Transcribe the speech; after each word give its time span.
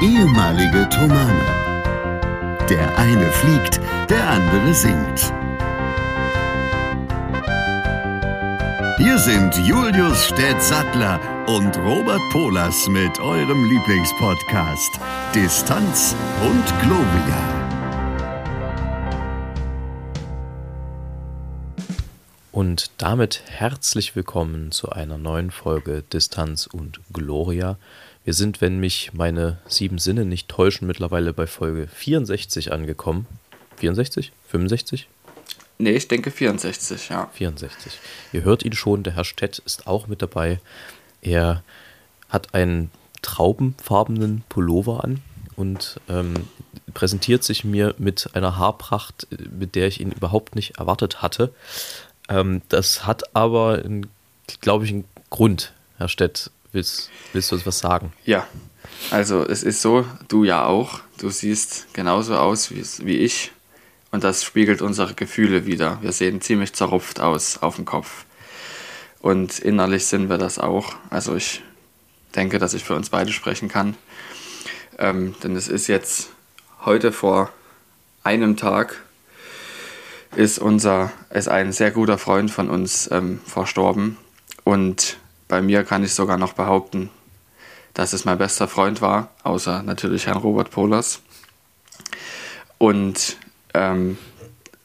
ehemalige 0.00 0.88
Tomane. 0.90 1.44
Der 2.70 2.96
eine 2.98 3.30
fliegt, 3.32 3.80
der 4.08 4.28
andere 4.30 4.72
singt. 4.72 5.32
Hier 8.98 9.18
sind 9.18 9.56
Julius 9.66 10.26
Städtsattler 10.26 11.20
und 11.48 11.76
Robert 11.78 12.20
Polas 12.30 12.88
mit 12.88 13.18
eurem 13.18 13.64
Lieblingspodcast 13.64 15.00
Distanz 15.34 16.14
und 16.42 16.64
Globia. 16.80 17.58
Und 22.52 22.90
damit 22.98 23.42
herzlich 23.46 24.14
willkommen 24.16 24.72
zu 24.72 24.90
einer 24.90 25.18
neuen 25.18 25.50
Folge 25.50 26.02
Distanz 26.02 26.66
und 26.66 27.00
Gloria. 27.12 27.78
Wir 28.24 28.34
sind, 28.34 28.60
wenn 28.60 28.78
mich 28.78 29.12
meine 29.14 29.58
sieben 29.66 29.98
Sinne 29.98 30.24
nicht 30.24 30.48
täuschen, 30.48 30.86
mittlerweile 30.86 31.32
bei 31.32 31.46
Folge 31.46 31.88
64 31.88 32.72
angekommen. 32.72 33.26
64? 33.76 34.32
65? 34.48 35.08
Nee, 35.78 35.92
ich 35.92 36.08
denke 36.08 36.30
64, 36.30 37.08
ja. 37.08 37.30
64. 37.32 37.98
Ihr 38.32 38.42
hört 38.42 38.64
ihn 38.64 38.72
schon, 38.72 39.04
der 39.04 39.14
Herr 39.14 39.24
Stett 39.24 39.58
ist 39.60 39.86
auch 39.86 40.08
mit 40.08 40.22
dabei. 40.22 40.60
Er 41.22 41.62
hat 42.28 42.54
einen 42.54 42.90
traubenfarbenen 43.22 44.42
Pullover 44.48 45.04
an 45.04 45.22
und 45.56 46.00
ähm, 46.08 46.34
präsentiert 46.94 47.44
sich 47.44 47.64
mir 47.64 47.94
mit 47.98 48.30
einer 48.34 48.56
Haarpracht, 48.56 49.26
mit 49.50 49.74
der 49.74 49.86
ich 49.86 50.00
ihn 50.00 50.12
überhaupt 50.12 50.54
nicht 50.54 50.78
erwartet 50.78 51.22
hatte. 51.22 51.52
Ähm, 52.28 52.62
das 52.68 53.06
hat 53.06 53.34
aber, 53.36 53.82
glaube 54.60 54.84
ich, 54.84 54.90
einen 54.90 55.04
Grund. 55.30 55.72
Herr 55.96 56.08
Stett, 56.08 56.50
willst, 56.72 57.10
willst 57.32 57.50
du 57.50 57.56
uns 57.56 57.66
was 57.66 57.78
sagen? 57.78 58.12
Ja, 58.24 58.46
also 59.10 59.42
es 59.44 59.62
ist 59.62 59.82
so, 59.82 60.04
du 60.28 60.44
ja 60.44 60.64
auch. 60.64 61.00
Du 61.18 61.30
siehst 61.30 61.92
genauso 61.92 62.36
aus 62.36 62.70
wie, 62.70 62.84
wie 63.06 63.18
ich. 63.18 63.52
Und 64.10 64.24
das 64.24 64.44
spiegelt 64.44 64.82
unsere 64.82 65.14
Gefühle 65.14 65.66
wieder. 65.66 65.98
Wir 66.02 66.12
sehen 66.12 66.40
ziemlich 66.40 66.72
zerrupft 66.72 67.20
aus 67.20 67.58
auf 67.58 67.76
dem 67.76 67.84
Kopf. 67.84 68.24
Und 69.20 69.58
innerlich 69.58 70.06
sind 70.06 70.30
wir 70.30 70.38
das 70.38 70.58
auch. 70.58 70.94
Also 71.10 71.34
ich 71.34 71.62
denke, 72.34 72.58
dass 72.58 72.74
ich 72.74 72.84
für 72.84 72.94
uns 72.94 73.10
beide 73.10 73.32
sprechen 73.32 73.68
kann. 73.68 73.96
Ähm, 74.98 75.34
denn 75.42 75.56
es 75.56 75.68
ist 75.68 75.86
jetzt 75.86 76.30
heute 76.84 77.12
vor 77.12 77.50
einem 78.22 78.56
Tag 78.56 79.02
ist 80.36 80.58
unser, 80.58 81.10
ist 81.30 81.48
ein 81.48 81.72
sehr 81.72 81.90
guter 81.90 82.18
Freund 82.18 82.50
von 82.50 82.68
uns 82.68 83.10
ähm, 83.10 83.40
verstorben. 83.46 84.16
Und 84.64 85.16
bei 85.48 85.62
mir 85.62 85.84
kann 85.84 86.04
ich 86.04 86.14
sogar 86.14 86.38
noch 86.38 86.52
behaupten, 86.52 87.10
dass 87.94 88.12
es 88.12 88.24
mein 88.24 88.38
bester 88.38 88.68
Freund 88.68 89.00
war, 89.00 89.30
außer 89.42 89.82
natürlich 89.82 90.26
Herrn 90.26 90.38
Robert 90.38 90.70
Pohlers. 90.70 91.20
Und 92.78 93.38
ähm, 93.74 94.18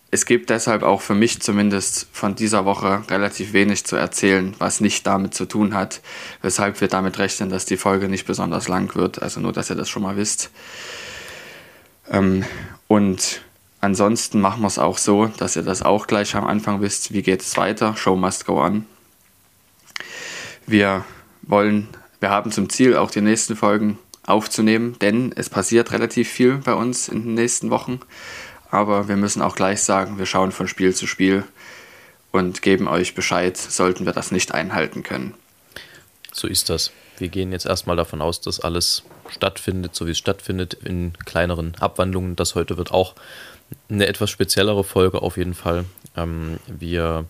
es 0.10 0.26
gibt 0.26 0.50
deshalb 0.50 0.84
auch 0.84 1.02
für 1.02 1.16
mich 1.16 1.42
zumindest 1.42 2.08
von 2.12 2.36
dieser 2.36 2.66
Woche 2.66 3.04
relativ 3.10 3.54
wenig 3.54 3.86
zu 3.86 3.96
erzählen, 3.96 4.56
was 4.60 4.80
nicht 4.80 5.06
damit 5.06 5.34
zu 5.34 5.46
tun 5.46 5.74
hat, 5.74 6.02
weshalb 6.42 6.82
wir 6.82 6.88
damit 6.88 7.20
rechnen, 7.20 7.50
dass 7.50 7.66
die 7.66 7.78
Folge 7.78 8.10
nicht 8.10 8.26
besonders 8.26 8.68
lang 8.68 8.96
wird. 8.96 9.22
Also 9.22 9.40
nur, 9.40 9.54
dass 9.54 9.70
ihr 9.70 9.76
das 9.76 9.90
schon 9.90 10.04
mal 10.04 10.18
wisst. 10.18 10.50
Ähm, 12.10 12.46
und 12.88 13.42
Ansonsten 13.84 14.40
machen 14.40 14.62
wir 14.62 14.68
es 14.68 14.80
auch 14.80 14.98
so, 14.98 15.26
dass 15.26 15.58
ihr 15.58 15.62
das 15.62 15.82
auch 15.82 16.08
gleich 16.08 16.38
am 16.38 16.48
Anfang 16.48 16.80
wisst, 16.80 17.12
wie 17.12 17.22
geht 17.22 17.42
es 17.42 17.58
weiter. 17.58 17.98
Show 17.98 18.16
must 18.16 18.46
go 18.46 18.64
on. 18.64 18.86
Wir 20.66 21.04
wollen, 21.42 21.88
wir 22.20 22.30
haben 22.30 22.52
zum 22.52 22.70
Ziel, 22.70 22.96
auch 22.96 23.12
die 23.12 23.22
nächsten 23.22 23.56
Folgen 23.56 24.00
aufzunehmen, 24.26 24.98
denn 25.00 25.34
es 25.36 25.50
passiert 25.50 25.92
relativ 25.92 26.30
viel 26.30 26.58
bei 26.58 26.74
uns 26.74 27.10
in 27.10 27.24
den 27.24 27.34
nächsten 27.34 27.70
Wochen. 27.70 28.00
Aber 28.72 29.08
wir 29.08 29.18
müssen 29.18 29.42
auch 29.42 29.56
gleich 29.56 29.84
sagen, 29.84 30.18
wir 30.18 30.26
schauen 30.26 30.52
von 30.52 30.68
Spiel 30.68 30.96
zu 30.96 31.06
Spiel 31.06 31.44
und 32.32 32.62
geben 32.62 32.88
euch 32.88 33.14
Bescheid, 33.14 33.56
sollten 33.58 34.06
wir 34.06 34.14
das 34.14 34.32
nicht 34.32 34.54
einhalten 34.54 35.04
können. 35.04 35.36
So 36.32 36.48
ist 36.48 36.70
das. 36.70 36.92
Wir 37.20 37.28
gehen 37.28 37.52
jetzt 37.52 37.68
erstmal 37.68 37.96
davon 37.96 38.22
aus, 38.22 38.42
dass 38.42 38.60
alles 38.60 39.04
stattfindet, 39.30 39.94
so 39.94 40.08
wie 40.08 40.12
es 40.12 40.18
stattfindet, 40.18 40.74
in 40.74 41.14
kleineren 41.26 41.76
Abwandlungen. 41.80 42.36
Das 42.36 42.56
heute 42.56 42.78
wird 42.78 42.92
auch 42.92 43.14
eine 43.90 44.08
etwas 44.08 44.32
speziellere 44.32 44.84
Folge 44.84 45.22
auf 45.22 45.38
jeden 45.38 45.54
Fall. 45.54 45.86
Ähm, 46.18 46.58
wir, 46.68 47.26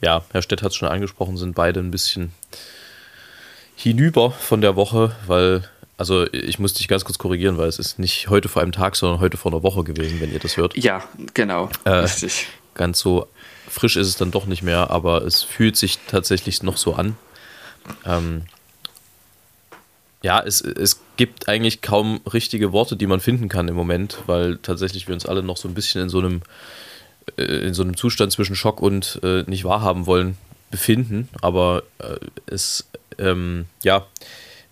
ja, 0.00 0.24
Herr 0.32 0.42
Stett 0.42 0.62
hat 0.62 0.72
es 0.72 0.76
schon 0.76 0.88
angesprochen, 0.88 1.36
sind 1.36 1.54
beide 1.54 1.80
ein 1.80 1.90
bisschen 1.90 2.32
hinüber 3.76 4.30
von 4.30 4.60
der 4.60 4.76
Woche, 4.76 5.16
weil, 5.26 5.68
also 5.96 6.30
ich 6.32 6.58
muss 6.58 6.74
dich 6.74 6.88
ganz 6.88 7.04
kurz 7.04 7.18
korrigieren, 7.18 7.58
weil 7.58 7.68
es 7.68 7.78
ist 7.78 7.98
nicht 7.98 8.28
heute 8.28 8.48
vor 8.48 8.62
einem 8.62 8.72
Tag, 8.72 8.96
sondern 8.96 9.20
heute 9.20 9.36
vor 9.36 9.52
einer 9.52 9.62
Woche 9.62 9.84
gewesen, 9.84 10.20
wenn 10.20 10.32
ihr 10.32 10.38
das 10.38 10.56
hört. 10.56 10.76
Ja, 10.76 11.02
genau. 11.34 11.70
Äh, 11.84 11.90
richtig. 11.90 12.48
Ganz 12.74 13.00
so 13.00 13.26
frisch 13.68 13.96
ist 13.96 14.08
es 14.08 14.16
dann 14.16 14.30
doch 14.30 14.46
nicht 14.46 14.62
mehr, 14.62 14.90
aber 14.90 15.22
es 15.24 15.42
fühlt 15.42 15.76
sich 15.76 15.98
tatsächlich 16.06 16.62
noch 16.62 16.76
so 16.76 16.94
an. 16.94 17.16
Ähm, 18.04 18.42
ja, 20.22 20.40
es, 20.40 20.60
es 20.60 21.00
gibt 21.16 21.48
eigentlich 21.48 21.80
kaum 21.80 22.20
richtige 22.30 22.72
Worte, 22.72 22.96
die 22.96 23.06
man 23.06 23.20
finden 23.20 23.48
kann 23.48 23.68
im 23.68 23.74
Moment, 23.74 24.18
weil 24.26 24.58
tatsächlich 24.58 25.08
wir 25.08 25.14
uns 25.14 25.24
alle 25.24 25.42
noch 25.42 25.56
so 25.56 25.68
ein 25.68 25.74
bisschen 25.74 26.02
in 26.02 26.08
so 26.10 26.18
einem, 26.18 26.42
in 27.36 27.74
so 27.74 27.82
einem 27.82 27.96
Zustand 27.96 28.32
zwischen 28.32 28.56
Schock 28.56 28.80
und 28.80 29.20
äh, 29.22 29.42
nicht 29.46 29.64
wahrhaben 29.64 30.06
wollen 30.06 30.36
befinden. 30.70 31.28
Aber 31.40 31.82
äh, 31.98 32.16
es, 32.46 32.88
ähm, 33.18 33.66
ja, 33.82 34.06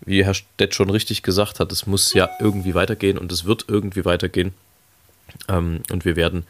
wie 0.01 0.23
Herr 0.23 0.33
Stett 0.33 0.75
schon 0.75 0.89
richtig 0.89 1.23
gesagt 1.23 1.59
hat, 1.59 1.71
es 1.71 1.85
muss 1.85 2.13
ja 2.13 2.29
irgendwie 2.39 2.73
weitergehen 2.73 3.17
und 3.17 3.31
es 3.31 3.45
wird 3.45 3.65
irgendwie 3.67 4.05
weitergehen. 4.05 4.53
Ähm, 5.47 5.81
und 5.91 6.05
wir 6.05 6.15
werden 6.15 6.43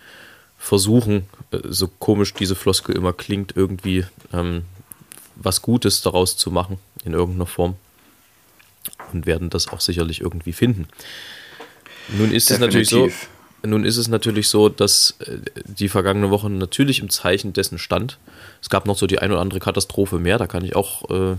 versuchen, 0.58 1.26
äh, 1.52 1.59
so 1.70 1.88
komisch 1.88 2.34
diese 2.34 2.56
Floskel 2.56 2.96
immer 2.96 3.14
klingt, 3.14 3.56
irgendwie 3.56 4.06
ähm, 4.34 4.64
was 5.36 5.62
Gutes 5.62 6.02
daraus 6.02 6.38
zu 6.38 6.52
machen 6.52 6.78
in 7.04 7.14
irgendeiner 7.14 7.48
Form 7.48 7.76
und 9.14 9.26
werden 9.26 9.50
das 9.50 9.70
auch 9.70 9.82
sicherlich 9.82 10.22
irgendwie 10.22 10.54
finden. 10.54 10.88
Nun 12.09 12.32
ist 12.32 12.50
Definitiv. 12.50 12.52
es 12.52 12.59
natürlich 12.59 12.90
so, 12.90 13.28
nun 13.64 13.86
ist 13.86 13.97
es 13.97 14.08
natürlich 14.08 14.47
so, 14.47 14.70
dass 14.70 15.16
äh, 15.20 15.38
die 15.66 15.90
vergangene 15.90 16.30
Woche 16.30 16.50
natürlich 16.50 17.00
im 17.00 17.09
Zeichen 17.09 17.53
dessen 17.53 17.78
stand. 17.78 18.18
Es 18.62 18.70
gab 18.70 18.86
noch 18.86 18.97
so 18.97 19.08
die 19.08 19.20
ein 19.20 19.31
oder 19.31 19.42
andere 19.42 19.59
Katastrophe 19.59 20.20
mehr, 20.20 20.38
da 20.38 20.47
kann 20.47 20.64
ich 20.64 20.75
auch 20.75 21.09
äh, 21.09 21.36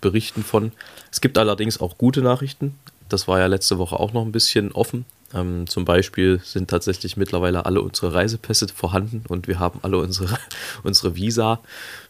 berichten 0.00 0.42
von. 0.42 0.72
Es 1.10 1.20
gibt 1.20 1.38
allerdings 1.38 1.80
auch 1.80 1.98
gute 1.98 2.22
Nachrichten. 2.22 2.78
Das 3.08 3.28
war 3.28 3.38
ja 3.40 3.46
letzte 3.46 3.78
Woche 3.78 3.98
auch 3.98 4.12
noch 4.12 4.24
ein 4.24 4.32
bisschen 4.32 4.72
offen. 4.72 5.04
Ähm, 5.34 5.66
zum 5.68 5.84
Beispiel 5.84 6.40
sind 6.42 6.70
tatsächlich 6.70 7.16
mittlerweile 7.16 7.66
alle 7.66 7.82
unsere 7.82 8.14
Reisepässe 8.14 8.68
vorhanden 8.68 9.24
und 9.28 9.48
wir 9.48 9.58
haben 9.58 9.80
alle 9.82 9.98
unsere, 9.98 10.38
unsere 10.82 11.14
Visa 11.14 11.60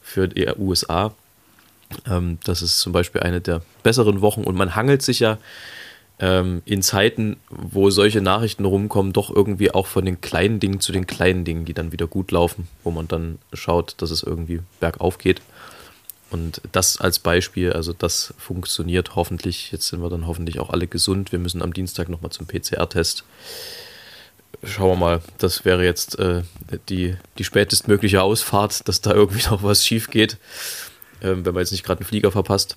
für 0.00 0.28
die 0.28 0.48
USA. 0.58 1.12
Ähm, 2.06 2.38
das 2.44 2.62
ist 2.62 2.80
zum 2.80 2.92
Beispiel 2.92 3.22
eine 3.22 3.40
der 3.40 3.62
besseren 3.82 4.20
Wochen 4.20 4.44
und 4.44 4.56
man 4.56 4.74
hangelt 4.74 5.02
sich 5.02 5.20
ja 5.20 5.38
ähm, 6.20 6.62
in 6.64 6.82
Zeiten, 6.82 7.36
wo 7.48 7.90
solche 7.90 8.20
Nachrichten 8.20 8.64
rumkommen, 8.64 9.12
doch 9.12 9.34
irgendwie 9.34 9.72
auch 9.72 9.86
von 9.86 10.04
den 10.04 10.20
kleinen 10.20 10.60
Dingen 10.60 10.80
zu 10.80 10.92
den 10.92 11.06
kleinen 11.06 11.44
Dingen, 11.44 11.64
die 11.64 11.74
dann 11.74 11.92
wieder 11.92 12.06
gut 12.06 12.30
laufen, 12.30 12.68
wo 12.84 12.90
man 12.90 13.08
dann 13.08 13.38
schaut, 13.52 13.94
dass 13.98 14.10
es 14.10 14.22
irgendwie 14.22 14.60
bergauf 14.78 15.18
geht. 15.18 15.42
Und 16.30 16.60
das 16.70 17.00
als 17.00 17.18
Beispiel, 17.18 17.72
also 17.72 17.92
das 17.92 18.34
funktioniert 18.38 19.16
hoffentlich. 19.16 19.72
Jetzt 19.72 19.88
sind 19.88 20.00
wir 20.00 20.10
dann 20.10 20.28
hoffentlich 20.28 20.60
auch 20.60 20.70
alle 20.70 20.86
gesund. 20.86 21.32
Wir 21.32 21.40
müssen 21.40 21.60
am 21.60 21.72
Dienstag 21.72 22.08
nochmal 22.08 22.30
zum 22.30 22.46
PCR-Test. 22.46 23.24
Schauen 24.62 24.90
wir 24.90 24.96
mal, 24.96 25.20
das 25.38 25.64
wäre 25.64 25.84
jetzt 25.84 26.18
äh, 26.18 26.42
die, 26.88 27.16
die 27.38 27.44
spätestmögliche 27.44 28.22
Ausfahrt, 28.22 28.86
dass 28.86 29.00
da 29.00 29.12
irgendwie 29.12 29.44
noch 29.50 29.62
was 29.64 29.84
schief 29.84 30.08
geht 30.10 30.38
ähm, 31.22 31.44
wenn 31.44 31.54
man 31.54 31.62
jetzt 31.62 31.72
nicht 31.72 31.84
gerade 31.84 32.00
einen 32.00 32.06
Flieger 32.06 32.32
verpasst. 32.32 32.76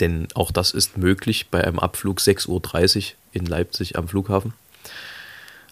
Denn 0.00 0.28
auch 0.34 0.50
das 0.50 0.72
ist 0.72 0.98
möglich 0.98 1.48
bei 1.50 1.64
einem 1.64 1.78
Abflug 1.78 2.18
6.30 2.18 2.48
Uhr 2.48 3.12
in 3.32 3.46
Leipzig 3.46 3.96
am 3.96 4.08
Flughafen. 4.08 4.54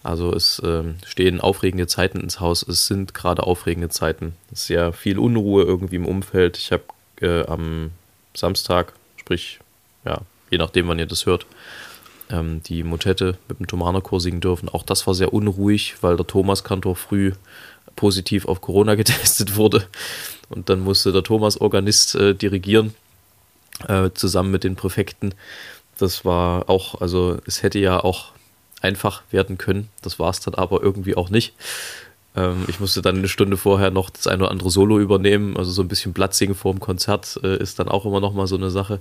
Also 0.02 0.34
es 0.34 0.58
äh, 0.58 0.84
stehen 1.06 1.40
aufregende 1.40 1.86
Zeiten 1.86 2.20
ins 2.20 2.38
Haus. 2.38 2.62
Es 2.62 2.86
sind 2.86 3.14
gerade 3.14 3.42
aufregende 3.42 3.88
Zeiten. 3.88 4.34
Es 4.52 4.60
ist 4.60 4.66
Sehr 4.66 4.92
viel 4.92 5.18
Unruhe 5.18 5.64
irgendwie 5.64 5.96
im 5.96 6.06
Umfeld. 6.06 6.58
Ich 6.58 6.72
habe 6.72 6.84
äh, 7.22 7.46
am 7.46 7.90
Samstag, 8.34 8.92
sprich, 9.16 9.60
ja, 10.04 10.20
je 10.50 10.58
nachdem, 10.58 10.88
wann 10.88 10.98
ihr 10.98 11.06
das 11.06 11.24
hört, 11.24 11.46
ähm, 12.30 12.62
die 12.64 12.82
Motette 12.82 13.38
mit 13.48 13.60
dem 13.60 13.66
Thomanerchor 13.66 14.20
singen 14.20 14.42
dürfen. 14.42 14.68
Auch 14.68 14.82
das 14.82 15.06
war 15.06 15.14
sehr 15.14 15.32
unruhig, 15.32 15.94
weil 16.02 16.16
der 16.16 16.26
Thomas 16.26 16.64
Kantor 16.64 16.96
früh 16.96 17.32
positiv 17.96 18.46
auf 18.46 18.60
Corona 18.60 18.94
getestet 18.96 19.56
wurde. 19.56 19.86
Und 20.50 20.68
dann 20.68 20.80
musste 20.80 21.12
der 21.12 21.22
Thomas 21.22 21.58
Organist 21.58 22.14
äh, 22.14 22.34
dirigieren, 22.34 22.94
äh, 23.88 24.10
zusammen 24.14 24.50
mit 24.50 24.64
den 24.64 24.76
Präfekten. 24.76 25.34
Das 25.98 26.24
war 26.24 26.68
auch, 26.68 27.00
also 27.00 27.38
es 27.46 27.62
hätte 27.62 27.78
ja 27.78 28.02
auch 28.02 28.32
einfach 28.80 29.22
werden 29.30 29.58
können. 29.58 29.88
Das 30.02 30.18
war 30.18 30.30
es 30.30 30.40
dann 30.40 30.54
aber 30.54 30.82
irgendwie 30.82 31.16
auch 31.16 31.30
nicht. 31.30 31.54
Ähm, 32.36 32.64
ich 32.68 32.80
musste 32.80 33.02
dann 33.02 33.18
eine 33.18 33.28
Stunde 33.28 33.56
vorher 33.56 33.90
noch 33.90 34.10
das 34.10 34.26
eine 34.26 34.42
oder 34.42 34.50
andere 34.50 34.70
Solo 34.70 34.98
übernehmen. 34.98 35.56
Also 35.56 35.70
so 35.70 35.82
ein 35.82 35.88
bisschen 35.88 36.12
Platzigen 36.12 36.54
vor 36.54 36.72
dem 36.72 36.80
Konzert 36.80 37.38
äh, 37.42 37.56
ist 37.56 37.78
dann 37.78 37.88
auch 37.88 38.04
immer 38.04 38.20
noch 38.20 38.34
mal 38.34 38.46
so 38.46 38.56
eine 38.56 38.70
Sache. 38.70 39.00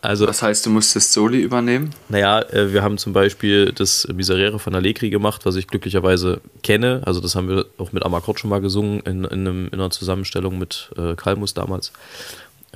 Also, 0.00 0.26
Das 0.26 0.42
heißt, 0.42 0.66
du 0.66 0.70
musstest 0.70 1.12
Soli 1.12 1.40
übernehmen? 1.40 1.90
naja, 2.08 2.40
äh, 2.40 2.72
wir 2.72 2.82
haben 2.82 2.98
zum 2.98 3.12
Beispiel 3.12 3.72
das 3.72 4.08
Miserere 4.12 4.58
von 4.58 4.74
Allegri 4.74 5.10
gemacht, 5.10 5.46
was 5.46 5.54
ich 5.54 5.68
glücklicherweise 5.68 6.40
kenne. 6.64 7.02
Also 7.04 7.20
das 7.20 7.36
haben 7.36 7.48
wir 7.48 7.66
auch 7.78 7.92
mit 7.92 8.04
Amakord 8.04 8.40
schon 8.40 8.50
mal 8.50 8.60
gesungen 8.60 8.98
in, 9.00 9.24
in, 9.24 9.46
einem, 9.46 9.66
in 9.68 9.74
einer 9.74 9.90
Zusammenstellung 9.90 10.58
mit 10.58 10.90
äh, 10.96 11.14
Kalmus 11.14 11.54
damals. 11.54 11.92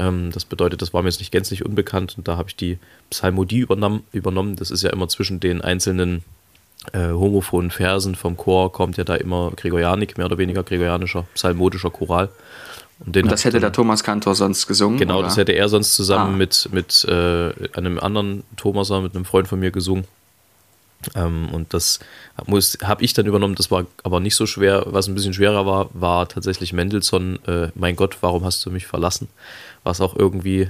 Ähm, 0.00 0.30
das 0.32 0.44
bedeutet, 0.46 0.80
das 0.80 0.94
war 0.94 1.02
mir 1.02 1.08
jetzt 1.08 1.20
nicht 1.20 1.30
gänzlich 1.30 1.64
unbekannt 1.64 2.14
und 2.16 2.26
da 2.26 2.36
habe 2.36 2.48
ich 2.48 2.56
die 2.56 2.78
Psalmodie 3.10 3.58
übernommen, 3.60 4.02
übernommen. 4.12 4.56
Das 4.56 4.70
ist 4.70 4.82
ja 4.82 4.90
immer 4.90 5.08
zwischen 5.08 5.40
den 5.40 5.60
einzelnen 5.60 6.24
äh, 6.92 7.08
homophonen 7.10 7.70
Versen 7.70 8.14
vom 8.14 8.36
Chor 8.38 8.72
kommt 8.72 8.96
ja 8.96 9.04
da 9.04 9.14
immer 9.14 9.52
Gregorianik, 9.54 10.16
mehr 10.16 10.26
oder 10.26 10.38
weniger 10.38 10.62
gregorianischer, 10.62 11.26
psalmodischer 11.34 11.90
Choral. 11.90 12.30
Und 13.04 13.16
Und 13.16 13.30
das 13.30 13.44
hätte 13.44 13.60
der 13.60 13.72
Thomas 13.72 14.02
Kantor 14.02 14.34
sonst 14.34 14.66
gesungen? 14.66 14.98
Genau, 14.98 15.18
oder? 15.18 15.28
das 15.28 15.36
hätte 15.36 15.52
er 15.52 15.68
sonst 15.68 15.94
zusammen 15.94 16.34
Ah. 16.34 16.36
mit, 16.38 16.68
mit 16.72 17.04
äh, 17.04 17.52
einem 17.74 17.98
anderen 17.98 18.44
Thomaser, 18.56 19.00
mit 19.02 19.14
einem 19.14 19.24
Freund 19.26 19.48
von 19.48 19.58
mir 19.60 19.70
gesungen. 19.70 20.04
Ähm, 21.14 21.48
und 21.50 21.72
das 21.72 21.98
habe 22.34 23.02
ich 23.02 23.14
dann 23.14 23.24
übernommen, 23.26 23.54
das 23.54 23.70
war 23.70 23.86
aber 24.02 24.20
nicht 24.20 24.36
so 24.36 24.46
schwer. 24.46 24.84
Was 24.86 25.08
ein 25.08 25.14
bisschen 25.14 25.32
schwerer 25.32 25.64
war, 25.64 25.88
war 25.94 26.28
tatsächlich 26.28 26.72
Mendelssohn, 26.74 27.38
äh, 27.46 27.68
mein 27.74 27.96
Gott, 27.96 28.18
warum 28.20 28.44
hast 28.44 28.64
du 28.66 28.70
mich 28.70 28.86
verlassen? 28.86 29.28
Was 29.84 30.00
auch 30.00 30.14
irgendwie 30.16 30.68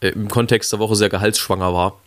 äh, 0.00 0.08
im 0.08 0.28
Kontext 0.28 0.72
der 0.72 0.78
Woche 0.78 0.96
sehr 0.96 1.08
gehaltsschwanger 1.08 1.72
war. 1.72 1.98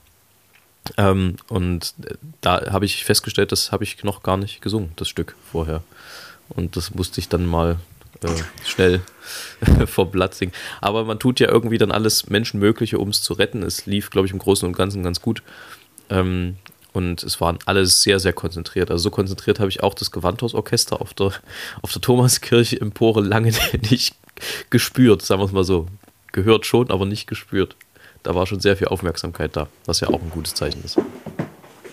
Ähm, 0.98 1.38
und 1.48 1.94
äh, 2.06 2.16
da 2.42 2.72
habe 2.72 2.86
ich 2.86 3.06
festgestellt, 3.06 3.52
das 3.52 3.72
habe 3.72 3.84
ich 3.84 4.04
noch 4.04 4.24
gar 4.24 4.38
nicht 4.38 4.62
gesungen, 4.62 4.92
das 4.96 5.08
Stück 5.08 5.36
vorher. 5.52 5.84
Und 6.50 6.76
das 6.76 6.94
musste 6.94 7.20
ich 7.20 7.30
dann 7.30 7.46
mal 7.46 7.78
äh, 8.24 8.30
schnell 8.66 9.02
vor 9.86 10.12
Blatt 10.12 10.36
singen. 10.36 10.54
Aber 10.82 11.06
man 11.06 11.20
tut 11.20 11.40
ja 11.40 11.50
irgendwie 11.50 11.78
dann 11.78 11.92
alles 11.92 12.30
Menschenmögliche, 12.30 12.98
um 13.00 13.10
es 13.10 13.22
zu 13.22 13.34
retten. 13.34 13.64
Es 13.64 13.86
lief, 13.86 14.10
glaube 14.10 14.28
ich, 14.28 14.34
im 14.34 14.40
Großen 14.40 14.68
und 14.68 14.76
Ganzen 14.76 15.04
ganz 15.04 15.22
gut. 15.22 15.42
Ähm, 16.10 16.58
und 16.92 17.24
es 17.24 17.42
waren 17.42 17.58
alles 17.66 18.04
sehr, 18.04 18.20
sehr 18.20 18.34
konzentriert. 18.34 18.92
Also 18.92 19.04
so 19.04 19.10
konzentriert 19.10 19.60
habe 19.60 19.70
ich 19.70 19.82
auch 19.82 19.96
das 19.96 20.12
Gewandhausorchester 20.12 21.02
auf 21.02 21.14
der, 21.14 21.32
auf 21.82 21.92
der 21.92 22.02
Thomaskirche 22.02 22.80
Empore 22.80 23.22
lange 23.22 23.52
nicht 23.90 24.16
gespürt, 24.70 25.22
sagen 25.24 25.42
wir 25.42 25.46
es 25.46 25.52
mal 25.52 25.64
so. 25.64 25.88
Gehört 26.34 26.66
schon, 26.66 26.92
aber 26.92 27.06
nicht 27.06 27.28
gespürt. 27.28 27.78
Da 28.24 28.36
war 28.36 28.46
schon 28.46 28.60
sehr 28.60 28.76
viel 28.76 28.88
Aufmerksamkeit 28.90 29.56
da, 29.56 29.68
was 29.86 30.02
ja 30.02 30.10
auch 30.10 30.22
ein 30.22 30.30
gutes 30.30 30.54
Zeichen 30.54 30.84
ist. 30.84 30.98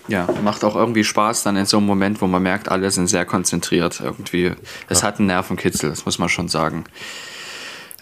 Ja, 0.09 0.27
macht 0.43 0.65
auch 0.65 0.75
irgendwie 0.75 1.05
Spaß 1.05 1.45
dann 1.45 1.57
in 1.57 1.67
so 1.67 1.77
einem 1.77 1.87
Moment, 1.87 2.21
wo 2.21 2.27
man 2.27 2.43
merkt, 2.43 2.69
alle 2.69 2.91
sind 2.91 3.07
sehr 3.07 3.25
konzentriert 3.25 4.01
irgendwie. 4.01 4.53
Es 4.89 5.05
hat 5.05 5.19
einen 5.19 5.29
Nervenkitzel, 5.29 5.89
das 5.89 6.05
muss 6.05 6.19
man 6.19 6.29
schon 6.29 6.49
sagen. 6.49 6.85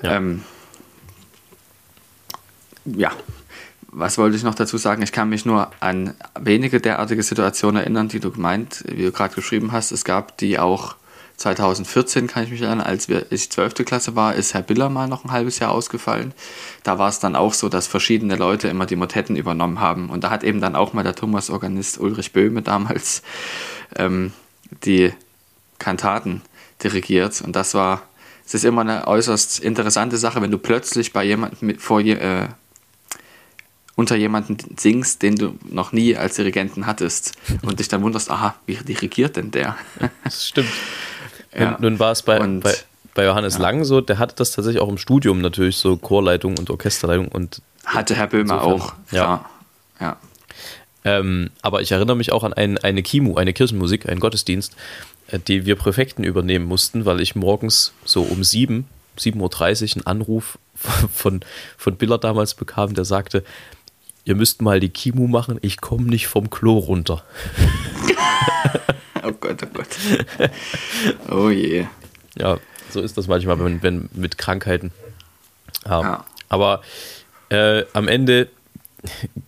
Ja. 0.03 0.17
Ähm, 0.17 0.45
ja, 2.87 3.13
was 3.91 4.17
wollte 4.17 4.37
ich 4.37 4.43
noch 4.43 4.55
dazu 4.55 4.79
sagen? 4.79 5.03
Ich 5.03 5.13
kann 5.13 5.29
mich 5.29 5.45
nur 5.45 5.71
an 5.81 6.15
wenige 6.39 6.81
derartige 6.81 7.23
Situationen 7.23 7.83
erinnern, 7.83 8.09
die 8.09 8.21
du 8.21 8.31
gemeint, 8.31 8.85
wie 8.87 9.03
du 9.03 9.13
gerade 9.13 9.35
geschrieben 9.35 9.73
hast. 9.73 9.93
Es 9.93 10.05
gab 10.05 10.39
die 10.39 10.59
auch 10.59 10.97
2014, 11.39 12.27
kann 12.27 12.45
ich 12.45 12.51
mich 12.51 12.61
erinnern, 12.61 12.81
als 12.81 13.09
wir, 13.09 13.31
ich 13.31 13.49
12. 13.51 13.75
Klasse 13.85 14.17
war, 14.17 14.35
ist 14.35 14.55
Herr 14.55 14.63
Biller 14.63 14.89
mal 14.89 15.07
noch 15.07 15.25
ein 15.25 15.31
halbes 15.31 15.61
Jahr 15.61 15.71
ausgefallen. 15.71 16.35
Da 16.83 16.99
war 16.99 17.09
es 17.09 17.21
dann 17.21 17.37
auch 17.37 17.55
so, 17.55 17.69
dass 17.69 17.87
verschiedene 17.87 18.35
Leute 18.35 18.67
immer 18.67 18.87
die 18.87 18.97
Motetten 18.97 19.37
übernommen 19.37 19.81
haben. 19.81 20.11
Und 20.11 20.25
da 20.25 20.31
hat 20.31 20.43
eben 20.43 20.61
dann 20.61 20.75
auch 20.75 20.93
mal 20.93 21.05
der 21.05 21.15
Thomas-Organist 21.15 21.99
Ulrich 22.01 22.33
Böhme 22.33 22.63
damals 22.63 23.23
ähm, 23.95 24.33
die 24.85 25.13
Kantaten 25.79 26.43
dirigiert. 26.83 27.41
Und 27.41 27.55
das 27.55 27.73
war, 27.75 28.03
es 28.45 28.55
ist 28.55 28.65
immer 28.65 28.81
eine 28.81 29.07
äußerst 29.07 29.61
interessante 29.61 30.17
Sache, 30.17 30.43
wenn 30.43 30.51
du 30.51 30.59
plötzlich 30.59 31.13
bei 31.13 31.23
jemandem 31.23 31.69
mit, 31.69 31.81
vor 31.81 32.01
äh, 32.01 32.49
unter 33.95 34.17
jemanden 34.17 34.57
singst, 34.77 35.23
den 35.23 35.37
du 35.37 35.57
noch 35.65 35.93
nie 35.93 36.17
als 36.17 36.35
Dirigenten 36.35 36.87
hattest 36.87 37.33
und 37.63 37.79
dich 37.79 37.87
dann 37.87 38.03
wunderst, 38.03 38.29
aha, 38.29 38.57
wie 38.67 38.75
dirigiert 38.75 39.37
denn 39.37 39.53
der? 39.53 39.77
Das 40.25 40.49
stimmt. 40.49 40.69
Ja. 41.55 41.73
Nun, 41.73 41.81
nun 41.81 41.99
war 41.99 42.13
es 42.13 42.23
bei, 42.23 42.39
bei, 42.39 42.75
bei 43.15 43.25
Johannes 43.25 43.59
Lang 43.59 43.85
so, 43.85 44.01
der 44.01 44.19
hatte 44.19 44.35
das 44.37 44.53
tatsächlich 44.53 44.83
auch 44.83 44.89
im 44.89 44.99
Studium 44.99 45.41
natürlich, 45.41 45.77
so 45.77 45.97
Chorleitung 45.97 46.59
und 46.59 46.71
Orchesterleitung 46.71 47.29
und 47.29 47.63
Hatte 47.85 48.15
Herr 48.15 48.27
Böhme 48.27 48.55
Insofern, 48.55 48.81
auch. 48.81 48.93
ja. 49.11 49.45
Ja. 50.01 50.07
ja. 50.07 50.17
Ähm, 51.05 51.51
aber 51.63 51.81
ich 51.81 51.93
erinnere 51.93 52.17
mich 52.17 52.33
auch 52.33 52.45
an 52.45 52.53
ein, 52.53 52.77
eine 52.79 53.03
Kimu, 53.03 53.37
eine 53.37 53.53
Kirchenmusik, 53.53 54.09
einen 54.09 54.21
Gottesdienst, 54.21 54.77
äh, 55.29 55.39
die 55.39 55.65
wir 55.65 55.77
Präfekten 55.77 56.25
übernehmen 56.25 56.67
mussten, 56.67 57.05
weil 57.05 57.21
ich 57.21 57.35
morgens 57.35 57.93
so 58.05 58.23
um 58.23 58.45
7, 58.45 58.87
7.30 59.19 59.37
Uhr 59.41 59.97
einen 59.97 60.07
Anruf 60.07 60.59
von, 61.15 61.41
von 61.77 61.97
Biller 61.97 62.19
damals 62.19 62.55
bekam, 62.55 62.95
der 62.95 63.05
sagte, 63.05 63.45
ihr 64.25 64.35
müsst 64.35 64.61
mal 64.61 64.81
die 64.81 64.91
Kimu 64.91 65.27
machen, 65.29 65.59
ich 65.63 65.81
komme 65.81 66.09
nicht 66.09 66.27
vom 66.27 66.51
Klo 66.51 66.79
runter. 66.79 67.25
Oh 69.29 69.33
Gott, 69.41 69.63
oh 69.63 69.67
Gott. 69.73 70.51
Oh 71.31 71.51
je. 71.51 71.87
Ja, 72.37 72.57
so 72.91 73.01
ist 73.01 73.19
das 73.19 73.27
manchmal, 73.27 73.59
wenn, 73.59 73.83
wenn 73.83 74.09
mit 74.13 74.39
Krankheiten. 74.39 74.93
Ja. 75.85 76.03
Ja. 76.03 76.25
Aber 76.49 76.83
äh, 77.49 77.83
am 77.93 78.07
Ende 78.07 78.49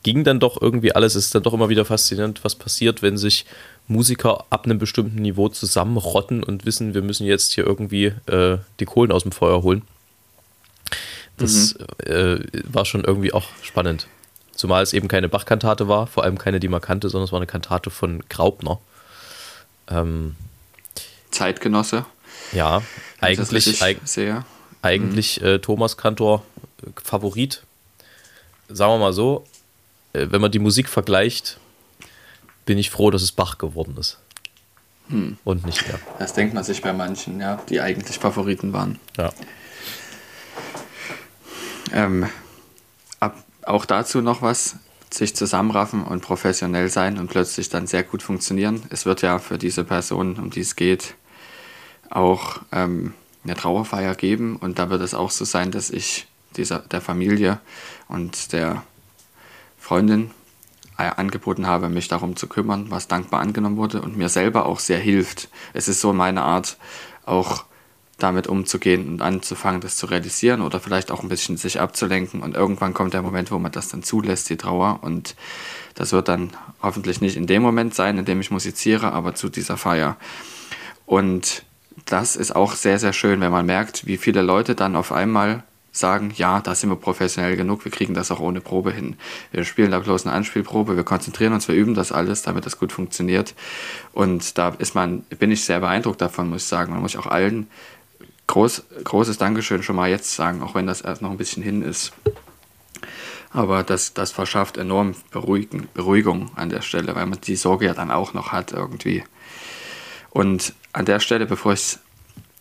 ging 0.02 0.24
dann 0.24 0.40
doch 0.40 0.60
irgendwie 0.60 0.92
alles. 0.92 1.14
Es 1.14 1.26
ist 1.26 1.34
dann 1.36 1.44
doch 1.44 1.52
immer 1.52 1.68
wieder 1.68 1.84
faszinierend, 1.84 2.42
was 2.42 2.56
passiert, 2.56 3.00
wenn 3.02 3.16
sich 3.16 3.46
Musiker 3.86 4.44
ab 4.50 4.64
einem 4.64 4.78
bestimmten 4.78 5.22
Niveau 5.22 5.48
zusammenrotten 5.48 6.42
und 6.42 6.66
wissen, 6.66 6.94
wir 6.94 7.02
müssen 7.02 7.26
jetzt 7.26 7.52
hier 7.52 7.64
irgendwie 7.64 8.06
äh, 8.26 8.58
die 8.80 8.86
Kohlen 8.86 9.12
aus 9.12 9.22
dem 9.22 9.32
Feuer 9.32 9.62
holen. 9.62 9.82
Das 11.36 11.74
äh, 12.04 12.40
war 12.64 12.84
schon 12.84 13.04
irgendwie 13.04 13.32
auch 13.32 13.46
spannend. 13.62 14.08
Zumal 14.52 14.82
es 14.82 14.92
eben 14.92 15.08
keine 15.08 15.28
Bachkantate 15.28 15.88
war, 15.88 16.06
vor 16.06 16.24
allem 16.24 16.38
keine, 16.38 16.60
die 16.60 16.68
man 16.68 16.80
kannte, 16.80 17.08
sondern 17.08 17.24
es 17.24 17.32
war 17.32 17.38
eine 17.38 17.46
Kantate 17.46 17.90
von 17.90 18.22
Graupner. 18.28 18.78
Ähm, 19.90 20.36
Zeitgenosse. 21.30 22.06
ja, 22.52 22.82
eigentlich, 23.20 23.82
eig 23.82 23.98
sehe. 24.04 24.44
eigentlich 24.82 25.42
äh, 25.42 25.58
Thomas 25.58 25.96
Kantor 25.96 26.42
äh, 26.82 26.90
Favorit. 27.02 27.62
Sagen 28.68 28.92
wir 28.92 28.98
mal 28.98 29.12
so, 29.12 29.44
äh, 30.12 30.26
wenn 30.30 30.40
man 30.40 30.52
die 30.52 30.58
Musik 30.58 30.88
vergleicht, 30.88 31.58
bin 32.66 32.78
ich 32.78 32.90
froh, 32.90 33.10
dass 33.10 33.22
es 33.22 33.32
Bach 33.32 33.58
geworden 33.58 33.96
ist. 33.98 34.18
Und 35.44 35.66
nicht 35.66 35.88
er. 35.88 35.98
Das 36.20 36.34
denkt 36.34 36.54
man 36.54 36.62
sich 36.62 36.82
bei 36.82 36.92
manchen, 36.92 37.40
ja, 37.40 37.60
die 37.68 37.80
eigentlich 37.80 38.18
Favoriten 38.18 38.72
waren. 38.72 39.00
Ja. 39.16 39.32
Ähm, 41.92 42.28
ab, 43.18 43.42
auch 43.62 43.86
dazu 43.86 44.20
noch 44.20 44.40
was, 44.40 44.76
sich 45.12 45.34
zusammenraffen 45.34 46.04
und 46.04 46.22
professionell 46.22 46.88
sein 46.88 47.18
und 47.18 47.28
plötzlich 47.28 47.68
dann 47.68 47.86
sehr 47.86 48.02
gut 48.02 48.22
funktionieren. 48.22 48.82
Es 48.90 49.06
wird 49.06 49.22
ja 49.22 49.38
für 49.38 49.58
diese 49.58 49.84
Person, 49.84 50.36
um 50.36 50.50
die 50.50 50.60
es 50.60 50.76
geht, 50.76 51.14
auch 52.08 52.60
ähm, 52.72 53.14
eine 53.44 53.54
Trauerfeier 53.54 54.14
geben 54.14 54.56
und 54.56 54.78
da 54.78 54.90
wird 54.90 55.02
es 55.02 55.14
auch 55.14 55.30
so 55.30 55.44
sein, 55.44 55.70
dass 55.70 55.90
ich 55.90 56.26
dieser, 56.56 56.80
der 56.80 57.00
Familie 57.00 57.60
und 58.08 58.52
der 58.52 58.82
Freundin 59.78 60.30
äh, 60.98 61.10
angeboten 61.16 61.66
habe, 61.66 61.88
mich 61.88 62.08
darum 62.08 62.36
zu 62.36 62.46
kümmern, 62.46 62.90
was 62.90 63.08
dankbar 63.08 63.40
angenommen 63.40 63.76
wurde 63.76 64.02
und 64.02 64.16
mir 64.16 64.28
selber 64.28 64.66
auch 64.66 64.78
sehr 64.78 64.98
hilft. 64.98 65.48
Es 65.72 65.88
ist 65.88 66.00
so 66.00 66.12
meine 66.12 66.42
Art, 66.42 66.76
auch 67.24 67.64
damit 68.22 68.46
umzugehen 68.46 69.08
und 69.08 69.22
anzufangen, 69.22 69.80
das 69.80 69.96
zu 69.96 70.06
realisieren 70.06 70.62
oder 70.62 70.80
vielleicht 70.80 71.10
auch 71.10 71.22
ein 71.22 71.28
bisschen 71.28 71.56
sich 71.56 71.80
abzulenken. 71.80 72.40
Und 72.40 72.54
irgendwann 72.54 72.94
kommt 72.94 73.14
der 73.14 73.22
Moment, 73.22 73.50
wo 73.50 73.58
man 73.58 73.72
das 73.72 73.88
dann 73.88 74.02
zulässt, 74.02 74.48
die 74.50 74.56
Trauer. 74.56 75.00
Und 75.02 75.34
das 75.94 76.12
wird 76.12 76.28
dann 76.28 76.50
hoffentlich 76.82 77.20
nicht 77.20 77.36
in 77.36 77.46
dem 77.46 77.62
Moment 77.62 77.94
sein, 77.94 78.18
in 78.18 78.24
dem 78.24 78.40
ich 78.40 78.50
musiziere, 78.50 79.12
aber 79.12 79.34
zu 79.34 79.48
dieser 79.48 79.76
Feier. 79.76 80.16
Und 81.06 81.64
das 82.06 82.36
ist 82.36 82.54
auch 82.54 82.74
sehr, 82.74 82.98
sehr 82.98 83.12
schön, 83.12 83.40
wenn 83.40 83.52
man 83.52 83.66
merkt, 83.66 84.06
wie 84.06 84.16
viele 84.16 84.42
Leute 84.42 84.74
dann 84.74 84.96
auf 84.96 85.12
einmal 85.12 85.64
sagen, 85.92 86.32
ja, 86.36 86.60
da 86.60 86.74
sind 86.74 86.88
wir 86.88 86.96
professionell 86.96 87.56
genug, 87.56 87.84
wir 87.84 87.90
kriegen 87.90 88.14
das 88.14 88.30
auch 88.30 88.40
ohne 88.40 88.60
Probe 88.60 88.92
hin. 88.92 89.16
Wir 89.50 89.64
spielen 89.64 89.90
da 89.90 89.98
bloß 89.98 90.24
eine 90.24 90.34
Anspielprobe, 90.34 90.96
wir 90.96 91.04
konzentrieren 91.04 91.52
uns, 91.52 91.66
wir 91.66 91.74
üben 91.74 91.94
das 91.94 92.12
alles, 92.12 92.42
damit 92.42 92.64
das 92.64 92.78
gut 92.78 92.92
funktioniert. 92.92 93.54
Und 94.12 94.56
da 94.56 94.68
ist 94.78 94.94
man, 94.94 95.22
bin 95.38 95.50
ich 95.50 95.64
sehr 95.64 95.80
beeindruckt 95.80 96.20
davon, 96.20 96.48
muss 96.48 96.62
ich 96.62 96.68
sagen. 96.68 96.92
Man 96.92 97.02
muss 97.02 97.16
auch 97.16 97.26
allen 97.26 97.68
groß, 98.50 98.82
großes 99.04 99.38
Dankeschön 99.38 99.82
schon 99.84 99.96
mal 99.96 100.10
jetzt 100.10 100.34
sagen, 100.34 100.60
auch 100.62 100.74
wenn 100.74 100.86
das 100.86 101.00
erst 101.00 101.22
noch 101.22 101.30
ein 101.30 101.36
bisschen 101.36 101.62
hin 101.62 101.82
ist. 101.82 102.12
Aber 103.52 103.84
das, 103.84 104.12
das 104.12 104.32
verschafft 104.32 104.76
enorm 104.76 105.14
Beruhigen, 105.30 105.88
Beruhigung 105.94 106.50
an 106.56 106.68
der 106.68 106.82
Stelle, 106.82 107.14
weil 107.14 107.26
man 107.26 107.40
die 107.40 107.56
Sorge 107.56 107.86
ja 107.86 107.94
dann 107.94 108.10
auch 108.10 108.34
noch 108.34 108.50
hat 108.50 108.72
irgendwie. 108.72 109.22
Und 110.30 110.74
an 110.92 111.04
der 111.04 111.20
Stelle, 111.20 111.46
bevor 111.46 111.72
ich 111.72 111.98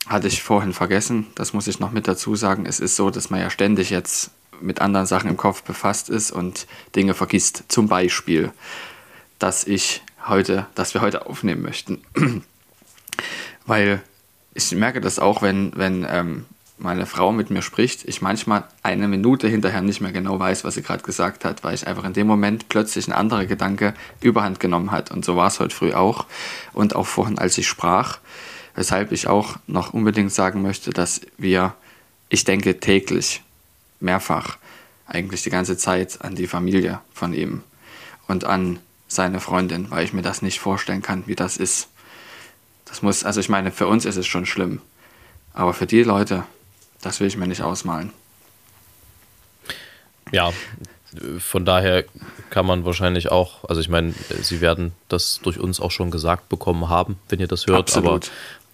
hatte 0.06 0.28
ich 0.28 0.42
vorhin 0.42 0.74
vergessen, 0.74 1.28
das 1.36 1.54
muss 1.54 1.68
ich 1.68 1.80
noch 1.80 1.92
mit 1.92 2.08
dazu 2.08 2.36
sagen, 2.36 2.66
es 2.66 2.80
ist 2.80 2.96
so, 2.96 3.10
dass 3.10 3.30
man 3.30 3.40
ja 3.42 3.50
ständig 3.50 3.90
jetzt 3.92 4.32
mit 4.60 4.82
anderen 4.82 5.06
Sachen 5.06 5.30
im 5.30 5.38
Kopf 5.38 5.64
befasst 5.64 6.10
ist 6.10 6.32
und 6.32 6.68
Dinge 6.96 7.14
vergisst. 7.14 7.64
Zum 7.68 7.88
Beispiel, 7.88 8.52
dass 9.38 9.66
ich 9.66 10.02
heute, 10.28 10.68
dass 10.76 10.94
wir 10.94 11.02
heute 11.02 11.28
aufnehmen 11.28 11.62
möchten. 11.62 12.02
Weil 13.66 14.02
ich 14.60 14.78
merke 14.78 15.00
das 15.00 15.20
auch, 15.20 15.42
wenn, 15.42 15.72
wenn 15.76 16.06
ähm, 16.10 16.46
meine 16.78 17.06
Frau 17.06 17.32
mit 17.32 17.50
mir 17.50 17.62
spricht, 17.62 18.06
ich 18.06 18.22
manchmal 18.22 18.66
eine 18.84 19.08
Minute 19.08 19.48
hinterher 19.48 19.82
nicht 19.82 20.02
mehr 20.02 20.12
genau 20.12 20.40
weiß, 20.40 20.64
was 20.64 20.76
sie 20.76 20.82
gerade 20.82 21.04
gesagt 21.04 21.46
hat, 21.46 21.64
weil 21.64 21.76
ich 21.76 21.88
einfach 21.88 22.04
in 22.04 22.14
dem 22.14 22.28
Moment 22.28 22.70
plötzlich 22.70 23.08
ein 23.08 23.14
anderer 23.14 23.46
Gedanke 23.46 23.94
überhand 24.22 24.60
genommen 24.60 24.92
hat. 24.92 25.12
Und 25.12 25.26
so 25.26 25.36
war 25.36 25.48
es 25.48 25.60
heute 25.60 25.76
früh 25.76 25.94
auch 25.94 26.26
und 26.74 26.96
auch 26.96 27.08
vorhin, 27.08 27.38
als 27.38 27.58
ich 27.58 27.68
sprach. 27.68 28.20
Weshalb 28.76 29.12
ich 29.12 29.28
auch 29.28 29.58
noch 29.68 29.94
unbedingt 29.94 30.32
sagen 30.32 30.62
möchte, 30.62 30.92
dass 30.92 31.22
wir, 31.38 31.74
ich 32.30 32.44
denke 32.44 32.80
täglich, 32.80 33.42
mehrfach, 34.00 34.58
eigentlich 35.06 35.44
die 35.44 35.50
ganze 35.50 35.76
Zeit 35.78 36.20
an 36.22 36.36
die 36.36 36.48
Familie 36.48 37.02
von 37.14 37.34
ihm 37.34 37.64
und 38.28 38.46
an 38.46 38.80
seine 39.08 39.40
Freundin, 39.40 39.90
weil 39.90 40.06
ich 40.06 40.14
mir 40.14 40.22
das 40.22 40.42
nicht 40.42 40.60
vorstellen 40.60 41.02
kann, 41.02 41.24
wie 41.26 41.36
das 41.36 41.58
ist. 41.58 41.90
Das 42.90 43.02
muss, 43.02 43.24
also 43.24 43.40
ich 43.40 43.50
meine, 43.50 43.72
für 43.72 43.88
uns 43.88 44.06
ist 44.06 44.18
es 44.18 44.28
schon 44.28 44.46
schlimm. 44.46 44.82
Aber 45.54 45.74
für 45.74 45.86
die 45.86 46.04
Leute, 46.04 46.44
das 47.02 47.20
will 47.20 47.28
ich 47.28 47.38
mir 47.38 47.48
nicht 47.48 47.62
ausmalen. 47.62 48.12
Ja, 50.32 50.52
von 51.40 51.66
daher 51.66 52.06
kann 52.50 52.66
man 52.66 52.86
wahrscheinlich 52.86 53.32
auch, 53.32 53.64
also 53.68 53.82
ich 53.82 53.90
meine, 53.90 54.14
sie 54.42 54.62
werden 54.62 54.92
das 55.08 55.40
durch 55.42 55.60
uns 55.60 55.80
auch 55.80 55.92
schon 55.92 56.12
gesagt 56.12 56.50
bekommen 56.50 56.90
haben, 56.90 57.18
wenn 57.30 57.40
ihr 57.40 57.48
das 57.48 57.66
hört, 57.66 57.80
Absolut. 57.80 58.08
aber 58.08 58.20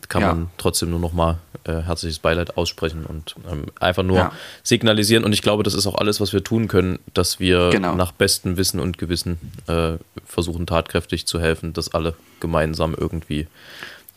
kann 0.10 0.22
ja. 0.22 0.28
man 0.34 0.50
trotzdem 0.58 0.90
nur 0.90 1.00
nochmal 1.00 1.38
äh, 1.64 1.82
herzliches 1.82 2.20
Beileid 2.20 2.58
aussprechen 2.58 3.06
und 3.06 3.36
ähm, 3.52 3.66
einfach 3.80 4.04
nur 4.04 4.18
ja. 4.18 4.32
signalisieren. 4.64 5.24
Und 5.24 5.34
ich 5.34 5.42
glaube, 5.42 5.64
das 5.64 5.74
ist 5.74 5.88
auch 5.88 5.96
alles, 5.96 6.22
was 6.22 6.32
wir 6.32 6.44
tun 6.44 6.68
können, 6.68 7.00
dass 7.14 7.40
wir 7.40 7.70
genau. 7.72 7.96
nach 7.96 8.12
bestem 8.12 8.58
Wissen 8.58 8.80
und 8.80 8.98
Gewissen 8.98 9.40
äh, 9.68 9.94
versuchen, 10.26 10.68
tatkräftig 10.68 11.26
zu 11.26 11.40
helfen, 11.40 11.74
dass 11.74 11.94
alle 11.94 12.16
gemeinsam 12.40 12.94
irgendwie 12.94 13.48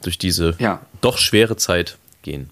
durch 0.03 0.19
diese 0.19 0.57
ja. 0.59 0.81
doch 1.01 1.19
schwere 1.19 1.57
Zeit 1.57 1.99
gehen. 2.23 2.51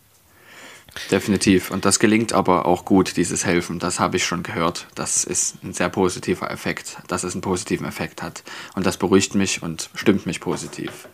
Definitiv. 1.10 1.70
Und 1.70 1.84
das 1.84 1.98
gelingt 1.98 2.32
aber 2.32 2.64
auch 2.64 2.84
gut, 2.84 3.16
dieses 3.16 3.44
Helfen. 3.44 3.78
Das 3.78 4.00
habe 4.00 4.16
ich 4.16 4.24
schon 4.24 4.42
gehört. 4.42 4.86
Das 4.94 5.24
ist 5.24 5.62
ein 5.62 5.74
sehr 5.74 5.90
positiver 5.90 6.50
Effekt, 6.50 6.96
dass 7.06 7.22
es 7.22 7.34
einen 7.34 7.42
positiven 7.42 7.86
Effekt 7.86 8.22
hat. 8.22 8.42
Und 8.74 8.86
das 8.86 8.96
beruhigt 8.96 9.34
mich 9.34 9.62
und 9.62 9.90
stimmt 9.94 10.24
mich 10.24 10.40
positiv. 10.40 11.08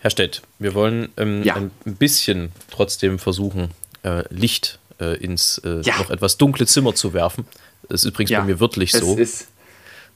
Herr 0.00 0.10
Stett, 0.10 0.42
wir 0.58 0.74
wollen 0.74 1.08
ähm, 1.16 1.42
ja. 1.42 1.56
ein 1.56 1.70
bisschen 1.84 2.52
trotzdem 2.70 3.18
versuchen, 3.18 3.70
äh, 4.02 4.24
Licht 4.28 4.78
äh, 5.00 5.16
ins 5.16 5.58
äh, 5.64 5.80
ja. 5.80 5.96
noch 5.98 6.10
etwas 6.10 6.36
dunkle 6.36 6.66
Zimmer 6.66 6.94
zu 6.94 7.14
werfen. 7.14 7.46
Das 7.88 8.02
ist 8.02 8.10
übrigens 8.10 8.30
ja. 8.30 8.40
bei 8.40 8.46
mir 8.46 8.60
wirklich 8.60 8.92
so. 8.92 9.14
Es 9.14 9.18
ist, 9.18 9.48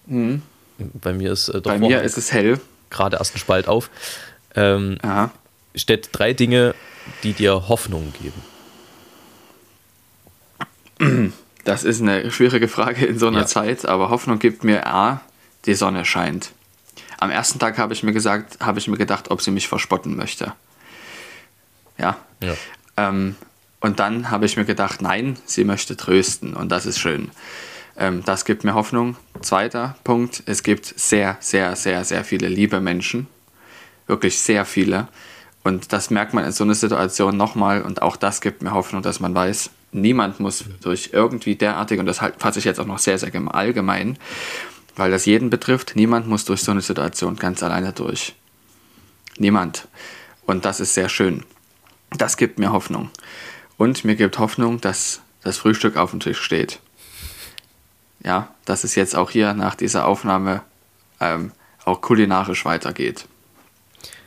hm. 0.06 0.42
Bei 0.78 1.12
mir 1.12 1.32
ist 1.32 1.48
äh, 1.48 1.60
Bei 1.60 1.78
mir 1.78 2.02
ist 2.02 2.16
es 2.16 2.32
hell. 2.32 2.60
Gerade 2.90 3.18
erst 3.18 3.34
ein 3.34 3.38
Spalt 3.38 3.68
auf. 3.68 3.90
Ähm, 4.54 4.98
Stett, 5.74 6.08
drei 6.12 6.32
Dinge, 6.32 6.74
die 7.22 7.32
dir 7.32 7.68
Hoffnung 7.68 8.12
geben. 8.20 8.42
Das 11.64 11.84
ist 11.84 12.00
eine 12.00 12.30
schwierige 12.30 12.68
Frage 12.68 13.06
in 13.06 13.18
so 13.18 13.26
einer 13.28 13.40
ja. 13.40 13.46
Zeit, 13.46 13.86
aber 13.86 14.10
Hoffnung 14.10 14.38
gibt 14.38 14.64
mir 14.64 14.86
A, 14.86 15.20
die 15.66 15.74
Sonne 15.74 16.04
scheint. 16.04 16.52
Am 17.18 17.30
ersten 17.30 17.58
Tag 17.58 17.78
habe 17.78 17.92
ich 17.92 18.02
mir 18.02 18.12
gesagt, 18.12 18.58
habe 18.60 18.78
ich 18.78 18.88
mir 18.88 18.96
gedacht, 18.96 19.30
ob 19.30 19.42
sie 19.42 19.50
mich 19.50 19.68
verspotten 19.68 20.16
möchte. 20.16 20.54
Ja. 21.98 22.16
ja. 22.42 22.54
Ähm, 22.96 23.36
und 23.80 23.98
dann 24.00 24.30
habe 24.30 24.46
ich 24.46 24.56
mir 24.56 24.64
gedacht, 24.64 25.02
nein, 25.02 25.36
sie 25.44 25.64
möchte 25.64 25.96
trösten 25.96 26.54
und 26.54 26.70
das 26.70 26.86
ist 26.86 26.98
schön. 26.98 27.30
Ähm, 27.96 28.22
das 28.24 28.44
gibt 28.44 28.64
mir 28.64 28.74
Hoffnung. 28.74 29.16
Zweiter 29.42 29.96
Punkt, 30.02 30.42
es 30.46 30.62
gibt 30.62 30.86
sehr, 30.86 31.36
sehr, 31.40 31.76
sehr, 31.76 32.04
sehr 32.04 32.24
viele 32.24 32.48
liebe 32.48 32.80
Menschen. 32.80 33.26
Wirklich 34.10 34.40
sehr 34.40 34.64
viele. 34.64 35.06
Und 35.62 35.92
das 35.92 36.10
merkt 36.10 36.34
man 36.34 36.44
in 36.44 36.50
so 36.50 36.64
einer 36.64 36.74
Situation 36.74 37.36
nochmal 37.36 37.82
und 37.82 38.02
auch 38.02 38.16
das 38.16 38.40
gibt 38.40 38.60
mir 38.60 38.72
Hoffnung, 38.72 39.02
dass 39.02 39.20
man 39.20 39.32
weiß, 39.32 39.70
niemand 39.92 40.40
muss 40.40 40.64
durch 40.82 41.10
irgendwie 41.12 41.54
derartig, 41.54 42.00
und 42.00 42.06
das 42.06 42.18
fasse 42.18 42.58
ich 42.58 42.64
jetzt 42.64 42.80
auch 42.80 42.86
noch 42.86 42.98
sehr, 42.98 43.18
sehr 43.18 43.30
allgemein, 43.54 44.18
weil 44.96 45.12
das 45.12 45.26
jeden 45.26 45.48
betrifft, 45.48 45.92
niemand 45.94 46.26
muss 46.26 46.44
durch 46.44 46.60
so 46.60 46.72
eine 46.72 46.80
Situation 46.80 47.36
ganz 47.36 47.62
alleine 47.62 47.92
durch. 47.92 48.34
Niemand. 49.38 49.86
Und 50.44 50.64
das 50.64 50.80
ist 50.80 50.94
sehr 50.94 51.08
schön. 51.08 51.44
Das 52.18 52.36
gibt 52.36 52.58
mir 52.58 52.72
Hoffnung. 52.72 53.10
Und 53.76 54.04
mir 54.04 54.16
gibt 54.16 54.40
Hoffnung, 54.40 54.80
dass 54.80 55.20
das 55.42 55.58
Frühstück 55.58 55.96
auf 55.96 56.10
dem 56.10 56.18
Tisch 56.18 56.40
steht. 56.40 56.80
Ja, 58.24 58.48
dass 58.64 58.82
es 58.82 58.96
jetzt 58.96 59.14
auch 59.14 59.30
hier 59.30 59.54
nach 59.54 59.76
dieser 59.76 60.08
Aufnahme 60.08 60.62
ähm, 61.20 61.52
auch 61.84 62.00
kulinarisch 62.00 62.64
weitergeht. 62.64 63.26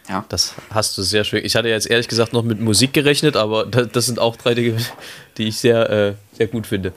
Ja. 0.10 0.26
Das 0.30 0.56
hast 0.70 0.98
du 0.98 1.02
sehr 1.02 1.24
schön. 1.24 1.46
Ich 1.46 1.56
hatte 1.56 1.70
jetzt 1.70 1.90
ehrlich 1.90 2.08
gesagt 2.08 2.34
noch 2.34 2.44
mit 2.44 2.60
Musik 2.60 2.94
gerechnet, 2.94 3.36
aber 3.36 3.66
das, 3.66 4.06
sind 4.06 4.20
auch 4.20 4.36
drei 4.36 4.54
Dinge, 4.54 4.78
die 5.38 5.48
ich 5.48 5.58
sehr, 5.58 5.90
äh, 5.90 6.14
sehr 6.34 6.48
gut 6.48 6.68
finde. 6.68 6.94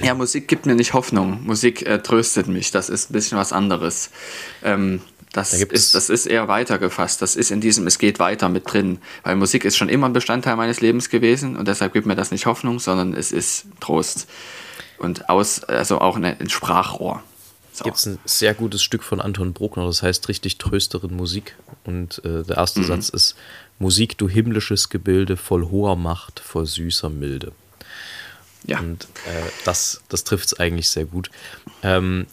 Ja, 0.00 0.14
Musik 0.14 0.48
gibt 0.48 0.66
mir 0.66 0.74
nicht 0.74 0.92
Hoffnung. 0.92 1.44
Musik 1.44 1.86
äh, 1.86 1.98
tröstet 2.00 2.46
mich. 2.46 2.70
Das 2.70 2.90
ist 2.90 3.10
ein 3.10 3.14
bisschen 3.14 3.38
was 3.38 3.52
anderes. 3.52 4.10
Ähm, 4.62 5.00
das, 5.32 5.50
da 5.50 5.56
ist, 5.56 5.94
das 5.94 6.10
ist 6.10 6.26
eher 6.26 6.48
weitergefasst. 6.48 7.22
Das 7.22 7.36
ist 7.36 7.50
in 7.50 7.60
diesem 7.60 7.86
Es 7.86 7.98
geht 7.98 8.18
weiter 8.18 8.48
mit 8.48 8.70
drin. 8.70 8.98
Weil 9.22 9.36
Musik 9.36 9.64
ist 9.64 9.76
schon 9.76 9.88
immer 9.88 10.08
ein 10.08 10.12
Bestandteil 10.12 10.56
meines 10.56 10.80
Lebens 10.80 11.08
gewesen 11.08 11.56
und 11.56 11.68
deshalb 11.68 11.92
gibt 11.94 12.06
mir 12.06 12.16
das 12.16 12.30
nicht 12.30 12.46
Hoffnung, 12.46 12.78
sondern 12.80 13.14
es 13.14 13.32
ist 13.32 13.66
Trost. 13.80 14.28
Und 14.98 15.28
aus, 15.30 15.64
also 15.64 16.00
auch 16.00 16.16
ein 16.16 16.50
Sprachrohr. 16.50 17.22
So. 17.78 17.84
Gibt 17.84 17.96
es 17.96 18.06
ein 18.06 18.18
sehr 18.24 18.54
gutes 18.54 18.82
Stück 18.82 19.04
von 19.04 19.20
Anton 19.20 19.52
Bruckner, 19.52 19.86
das 19.86 20.02
heißt 20.02 20.28
richtig 20.28 20.58
Trösterin 20.58 21.14
Musik. 21.14 21.54
Und 21.84 22.24
äh, 22.24 22.42
der 22.42 22.56
erste 22.56 22.80
mhm. 22.80 22.86
Satz 22.86 23.08
ist: 23.08 23.36
Musik, 23.78 24.18
du 24.18 24.28
himmlisches 24.28 24.88
Gebilde, 24.88 25.36
voll 25.36 25.70
hoher 25.70 25.94
Macht, 25.94 26.40
voll 26.40 26.66
süßer 26.66 27.08
Milde. 27.08 27.52
Ja. 28.64 28.80
Und 28.80 29.04
äh, 29.04 29.48
das, 29.64 30.02
das 30.08 30.24
trifft 30.24 30.46
es 30.46 30.58
eigentlich 30.58 30.90
sehr 30.90 31.04
gut. 31.04 31.30
Ähm, 31.84 32.26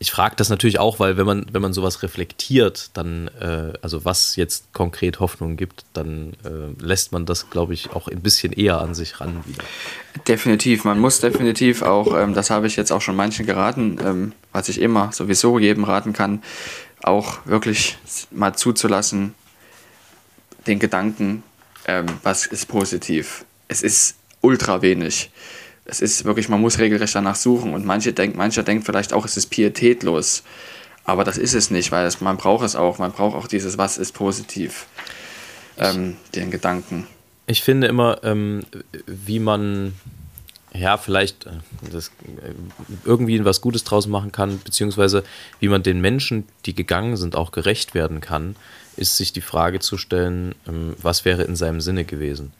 ich 0.00 0.12
frage 0.12 0.36
das 0.36 0.48
natürlich 0.48 0.78
auch, 0.78 1.00
weil 1.00 1.16
wenn 1.16 1.26
man, 1.26 1.46
wenn 1.50 1.60
man 1.60 1.72
sowas 1.72 2.02
reflektiert, 2.02 2.90
dann, 2.94 3.28
äh, 3.40 3.72
also 3.82 4.04
was 4.04 4.36
jetzt 4.36 4.72
konkret 4.72 5.18
Hoffnung 5.18 5.56
gibt, 5.56 5.84
dann 5.92 6.34
äh, 6.44 6.80
lässt 6.80 7.10
man 7.10 7.26
das, 7.26 7.50
glaube 7.50 7.74
ich, 7.74 7.90
auch 7.90 8.06
ein 8.06 8.20
bisschen 8.20 8.52
eher 8.52 8.78
an 8.80 8.94
sich 8.94 9.20
ran 9.20 9.42
wieder. 9.44 9.64
Definitiv, 10.28 10.84
man 10.84 11.00
muss 11.00 11.20
definitiv 11.20 11.82
auch, 11.82 12.16
ähm, 12.16 12.32
das 12.32 12.50
habe 12.50 12.68
ich 12.68 12.76
jetzt 12.76 12.92
auch 12.92 13.00
schon 13.00 13.16
manchen 13.16 13.44
geraten, 13.44 13.98
ähm, 14.04 14.32
was 14.52 14.68
ich 14.68 14.80
immer 14.80 15.10
sowieso 15.12 15.58
jedem 15.58 15.82
raten 15.82 16.12
kann, 16.12 16.42
auch 17.02 17.44
wirklich 17.44 17.98
mal 18.30 18.54
zuzulassen, 18.54 19.34
den 20.68 20.78
Gedanken, 20.78 21.42
ähm, 21.86 22.06
was 22.22 22.46
ist 22.46 22.66
positiv. 22.66 23.44
Es 23.66 23.82
ist 23.82 24.16
ultra 24.42 24.80
wenig 24.80 25.30
es 25.88 26.00
ist 26.00 26.24
wirklich, 26.26 26.48
man 26.48 26.60
muss 26.60 26.78
regelrecht 26.78 27.14
danach 27.14 27.34
suchen 27.34 27.74
und 27.74 27.84
manche 27.84 28.12
denk, 28.12 28.36
mancher 28.36 28.62
denkt 28.62 28.84
vielleicht 28.84 29.12
auch, 29.12 29.24
es 29.24 29.36
ist 29.36 29.46
pietätlos. 29.46 30.44
Aber 31.04 31.24
das 31.24 31.38
ist 31.38 31.54
es 31.54 31.70
nicht, 31.70 31.90
weil 31.90 32.06
es, 32.06 32.20
man 32.20 32.36
braucht 32.36 32.64
es 32.64 32.76
auch. 32.76 32.98
Man 32.98 33.12
braucht 33.12 33.34
auch 33.34 33.46
dieses, 33.46 33.78
was 33.78 33.96
ist 33.96 34.12
positiv, 34.12 34.86
ähm, 35.78 36.16
den 36.34 36.50
Gedanken. 36.50 37.06
Ich 37.46 37.62
finde 37.62 37.86
immer, 37.86 38.22
ähm, 38.22 38.66
wie 39.06 39.38
man 39.38 39.94
ja, 40.74 40.98
vielleicht 40.98 41.46
äh, 41.46 41.50
das, 41.90 42.08
äh, 42.08 42.52
irgendwie 43.06 43.42
was 43.42 43.62
Gutes 43.62 43.84
draus 43.84 44.06
machen 44.06 44.32
kann, 44.32 44.60
beziehungsweise 44.62 45.24
wie 45.60 45.68
man 45.68 45.82
den 45.82 46.02
Menschen, 46.02 46.44
die 46.66 46.74
gegangen 46.74 47.16
sind, 47.16 47.34
auch 47.34 47.52
gerecht 47.52 47.94
werden 47.94 48.20
kann, 48.20 48.54
ist 48.98 49.16
sich 49.16 49.32
die 49.32 49.40
Frage 49.40 49.80
zu 49.80 49.96
stellen, 49.96 50.54
ähm, 50.66 50.94
was 51.00 51.24
wäre 51.24 51.44
in 51.44 51.56
seinem 51.56 51.80
Sinne 51.80 52.04
gewesen. 52.04 52.52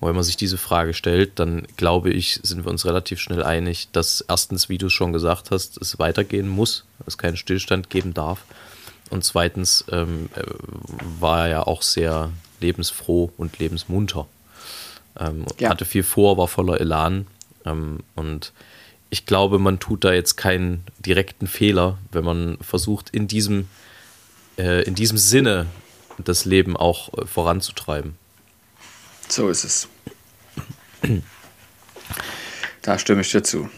Und 0.00 0.08
wenn 0.08 0.14
man 0.14 0.24
sich 0.24 0.36
diese 0.36 0.56
Frage 0.56 0.94
stellt, 0.94 1.38
dann 1.38 1.66
glaube 1.76 2.10
ich, 2.10 2.40
sind 2.42 2.64
wir 2.64 2.70
uns 2.70 2.86
relativ 2.86 3.20
schnell 3.20 3.42
einig, 3.42 3.88
dass 3.92 4.24
erstens, 4.26 4.70
wie 4.70 4.78
du 4.78 4.86
es 4.86 4.94
schon 4.94 5.12
gesagt 5.12 5.50
hast, 5.50 5.80
es 5.80 5.98
weitergehen 5.98 6.48
muss, 6.48 6.84
es 7.06 7.18
keinen 7.18 7.36
Stillstand 7.36 7.90
geben 7.90 8.14
darf. 8.14 8.44
Und 9.10 9.24
zweitens 9.24 9.84
ähm, 9.90 10.30
äh, 10.34 10.42
war 11.20 11.44
er 11.44 11.48
ja 11.48 11.62
auch 11.66 11.82
sehr 11.82 12.30
lebensfroh 12.60 13.30
und 13.36 13.58
lebensmunter. 13.58 14.26
Ähm, 15.18 15.44
ja. 15.58 15.68
Hatte 15.68 15.84
viel 15.84 16.02
vor, 16.02 16.38
war 16.38 16.48
voller 16.48 16.80
Elan. 16.80 17.26
Ähm, 17.66 17.98
und 18.14 18.52
ich 19.10 19.26
glaube, 19.26 19.58
man 19.58 19.80
tut 19.80 20.04
da 20.04 20.12
jetzt 20.12 20.36
keinen 20.36 20.84
direkten 20.98 21.46
Fehler, 21.46 21.98
wenn 22.12 22.24
man 22.24 22.56
versucht, 22.60 23.10
in 23.10 23.28
diesem, 23.28 23.68
äh, 24.56 24.82
in 24.84 24.94
diesem 24.94 25.18
Sinne 25.18 25.66
das 26.18 26.44
Leben 26.44 26.76
auch 26.76 27.12
äh, 27.14 27.26
voranzutreiben. 27.26 28.19
So 29.30 29.48
ist 29.48 29.64
es. 29.64 29.88
Da 32.82 32.98
stimme 32.98 33.20
ich 33.20 33.30
dir 33.30 33.42
zu. 33.42 33.70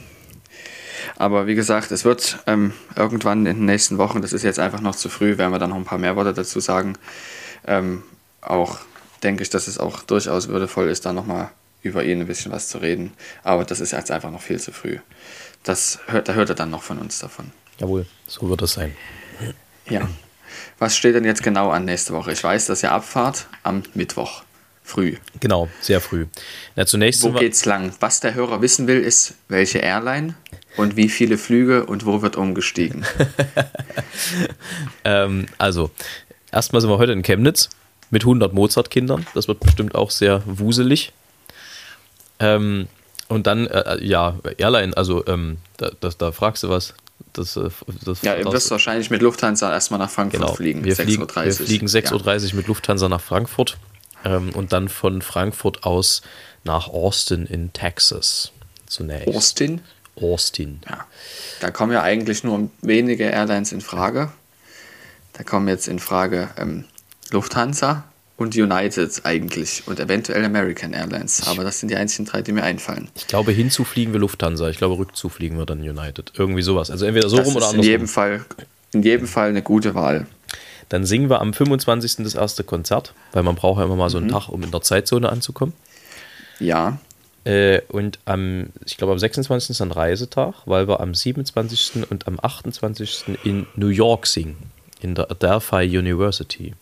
Aber 1.16 1.46
wie 1.46 1.54
gesagt, 1.54 1.90
es 1.92 2.04
wird 2.04 2.38
ähm, 2.46 2.72
irgendwann 2.96 3.44
in 3.44 3.56
den 3.56 3.64
nächsten 3.66 3.98
Wochen, 3.98 4.22
das 4.22 4.32
ist 4.32 4.44
jetzt 4.44 4.58
einfach 4.58 4.80
noch 4.80 4.96
zu 4.96 5.10
früh, 5.10 5.36
werden 5.36 5.52
wir 5.52 5.58
dann 5.58 5.70
noch 5.70 5.76
ein 5.76 5.84
paar 5.84 5.98
mehr 5.98 6.16
Worte 6.16 6.32
dazu 6.32 6.58
sagen. 6.58 6.96
Ähm, 7.66 8.02
auch 8.40 8.78
denke 9.22 9.42
ich, 9.42 9.50
dass 9.50 9.68
es 9.68 9.78
auch 9.78 10.02
durchaus 10.02 10.48
würdevoll 10.48 10.88
ist, 10.88 11.04
da 11.04 11.12
nochmal 11.12 11.50
über 11.82 12.02
ihn 12.02 12.20
ein 12.20 12.26
bisschen 12.26 12.50
was 12.50 12.68
zu 12.68 12.78
reden. 12.78 13.12
Aber 13.42 13.64
das 13.64 13.80
ist 13.80 13.92
jetzt 13.92 14.10
einfach 14.10 14.30
noch 14.30 14.40
viel 14.40 14.58
zu 14.58 14.72
früh. 14.72 14.98
Das 15.64 15.98
hört, 16.06 16.28
da 16.28 16.32
hört 16.32 16.48
er 16.48 16.54
dann 16.54 16.70
noch 16.70 16.82
von 16.82 16.98
uns 16.98 17.18
davon. 17.18 17.52
Jawohl, 17.78 18.06
so 18.26 18.48
wird 18.48 18.62
das 18.62 18.72
sein. 18.72 18.96
Ja. 19.88 20.08
Was 20.78 20.96
steht 20.96 21.14
denn 21.14 21.24
jetzt 21.24 21.42
genau 21.42 21.70
an 21.70 21.84
nächste 21.84 22.14
Woche? 22.14 22.32
Ich 22.32 22.42
weiß, 22.42 22.66
dass 22.66 22.82
ihr 22.82 22.92
abfahrt 22.92 23.48
am 23.62 23.82
Mittwoch 23.94 24.44
früh. 24.92 25.16
Genau, 25.40 25.68
sehr 25.80 26.00
früh. 26.00 26.26
Na, 26.76 26.86
zunächst 26.86 27.22
Wo 27.22 27.32
geht's 27.32 27.64
lang? 27.64 27.92
Was 28.00 28.20
der 28.20 28.34
Hörer 28.34 28.60
wissen 28.60 28.86
will, 28.86 29.00
ist, 29.00 29.34
welche 29.48 29.78
Airline 29.78 30.34
und 30.76 30.96
wie 30.96 31.08
viele 31.08 31.38
Flüge 31.38 31.84
und 31.86 32.04
wo 32.06 32.22
wird 32.22 32.36
umgestiegen. 32.36 33.04
Ähm, 35.04 35.46
also, 35.58 35.90
erstmal 36.52 36.80
sind 36.80 36.90
wir 36.90 36.98
heute 36.98 37.12
in 37.12 37.22
Chemnitz 37.22 37.70
mit 38.10 38.22
100 38.22 38.52
Mozart-Kindern. 38.52 39.26
Das 39.34 39.48
wird 39.48 39.60
bestimmt 39.60 39.94
auch 39.94 40.10
sehr 40.10 40.42
wuselig. 40.46 41.12
Ähm, 42.38 42.88
und 43.28 43.46
dann, 43.46 43.66
äh, 43.66 44.04
ja, 44.04 44.38
Airline, 44.58 44.96
also, 44.96 45.26
ähm, 45.26 45.58
da, 45.78 45.90
das, 46.00 46.18
da 46.18 46.32
fragst 46.32 46.62
du 46.62 46.68
was. 46.68 46.94
Das, 47.32 47.56
äh, 47.56 47.70
das, 48.04 48.22
Ja, 48.22 48.36
ihr 48.36 48.44
das- 48.44 48.52
wirst 48.52 48.70
wahrscheinlich 48.70 49.10
mit 49.10 49.22
Lufthansa 49.22 49.72
erstmal 49.72 49.98
nach 49.98 50.10
Frankfurt 50.10 50.40
genau. 50.40 50.54
fliegen. 50.54 50.84
Wir 50.84 50.94
fliegen, 50.96 51.22
6.30 51.24 51.44
wir 51.44 51.52
fliegen 51.66 51.86
6.30 51.86 52.04
Ja. 52.48 52.50
Uhr 52.50 52.56
mit 52.56 52.66
Lufthansa 52.68 53.08
nach 53.08 53.20
Frankfurt 53.20 53.78
ähm, 54.24 54.50
und 54.50 54.72
dann 54.72 54.88
von 54.88 55.22
Frankfurt 55.22 55.84
aus 55.84 56.22
nach 56.64 56.88
Austin 56.88 57.46
in 57.46 57.72
Texas 57.72 58.52
zunächst. 58.86 59.28
Austin. 59.28 59.80
Austin. 60.20 60.80
Ja. 60.88 61.06
Da 61.60 61.70
kommen 61.70 61.92
ja 61.92 62.02
eigentlich 62.02 62.44
nur 62.44 62.70
wenige 62.82 63.24
Airlines 63.24 63.72
in 63.72 63.80
Frage. 63.80 64.30
Da 65.32 65.42
kommen 65.42 65.68
jetzt 65.68 65.88
in 65.88 65.98
Frage 65.98 66.50
ähm, 66.58 66.84
Lufthansa 67.30 68.04
und 68.36 68.54
United 68.54 69.24
eigentlich 69.24 69.84
und 69.86 69.98
eventuell 70.00 70.44
American 70.44 70.92
Airlines. 70.92 71.46
Aber 71.46 71.64
das 71.64 71.80
sind 71.80 71.90
die 71.90 71.96
einzigen 71.96 72.26
drei, 72.26 72.42
die 72.42 72.52
mir 72.52 72.62
einfallen. 72.62 73.08
Ich 73.14 73.26
glaube, 73.26 73.52
hinzufliegen 73.52 74.12
wir 74.12 74.20
Lufthansa. 74.20 74.68
Ich 74.68 74.76
glaube, 74.76 74.98
rückzufliegen 74.98 75.56
wir 75.56 75.64
dann 75.64 75.80
United. 75.80 76.32
Irgendwie 76.36 76.62
sowas. 76.62 76.90
Also 76.90 77.06
entweder 77.06 77.28
so 77.28 77.36
das 77.36 77.46
rum 77.46 77.56
oder 77.56 77.66
ist 77.66 77.72
in 77.72 77.78
andersrum. 77.80 77.90
jedem, 77.90 78.08
Fall, 78.08 78.44
in 78.92 79.02
jedem 79.02 79.26
Fall 79.26 79.48
eine 79.48 79.62
gute 79.62 79.94
Wahl. 79.94 80.26
Dann 80.92 81.06
singen 81.06 81.30
wir 81.30 81.40
am 81.40 81.54
25. 81.54 82.16
das 82.18 82.34
erste 82.34 82.64
Konzert, 82.64 83.14
weil 83.32 83.42
man 83.42 83.54
braucht 83.54 83.78
ja 83.78 83.84
immer 83.86 83.96
mal 83.96 84.10
so 84.10 84.18
einen 84.18 84.26
Mhm. 84.26 84.32
Tag, 84.32 84.48
um 84.50 84.62
in 84.62 84.70
der 84.70 84.82
Zeitzone 84.82 85.30
anzukommen. 85.30 85.72
Ja, 86.60 86.98
Äh, 87.44 87.80
und 87.88 88.20
am, 88.24 88.66
ich 88.84 88.96
glaube, 88.98 89.12
am 89.14 89.18
26. 89.18 89.70
ist 89.70 89.80
ein 89.80 89.90
Reisetag, 89.90 90.54
weil 90.66 90.86
wir 90.86 91.00
am 91.00 91.12
27. 91.12 92.04
und 92.08 92.28
am 92.28 92.38
28. 92.40 93.36
in 93.42 93.66
New 93.74 93.88
York 93.88 94.26
singen. 94.28 94.56
In 95.00 95.16
der 95.16 95.28
Adelphi 95.28 95.98
University. 95.98 96.74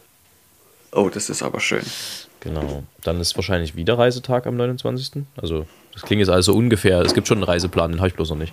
oh, 0.93 1.09
das 1.09 1.31
ist 1.31 1.43
aber 1.43 1.61
schön. 1.61 1.81
Genau. 2.40 2.83
Dann 3.05 3.21
ist 3.21 3.37
wahrscheinlich 3.37 3.75
wieder 3.76 3.97
Reisetag 3.97 4.47
am 4.47 4.57
29. 4.57 5.23
Also, 5.40 5.67
das 5.95 6.02
klingt 6.02 6.21
jetzt 6.21 6.29
also 6.29 6.52
ungefähr. 6.55 7.00
Es 7.00 7.14
gibt 7.14 7.26
schon 7.29 7.38
einen 7.38 7.45
Reiseplan, 7.45 7.93
den 7.93 8.00
habe 8.00 8.09
ich 8.09 8.14
bloß 8.14 8.29
noch 8.31 8.37
nicht. 8.37 8.52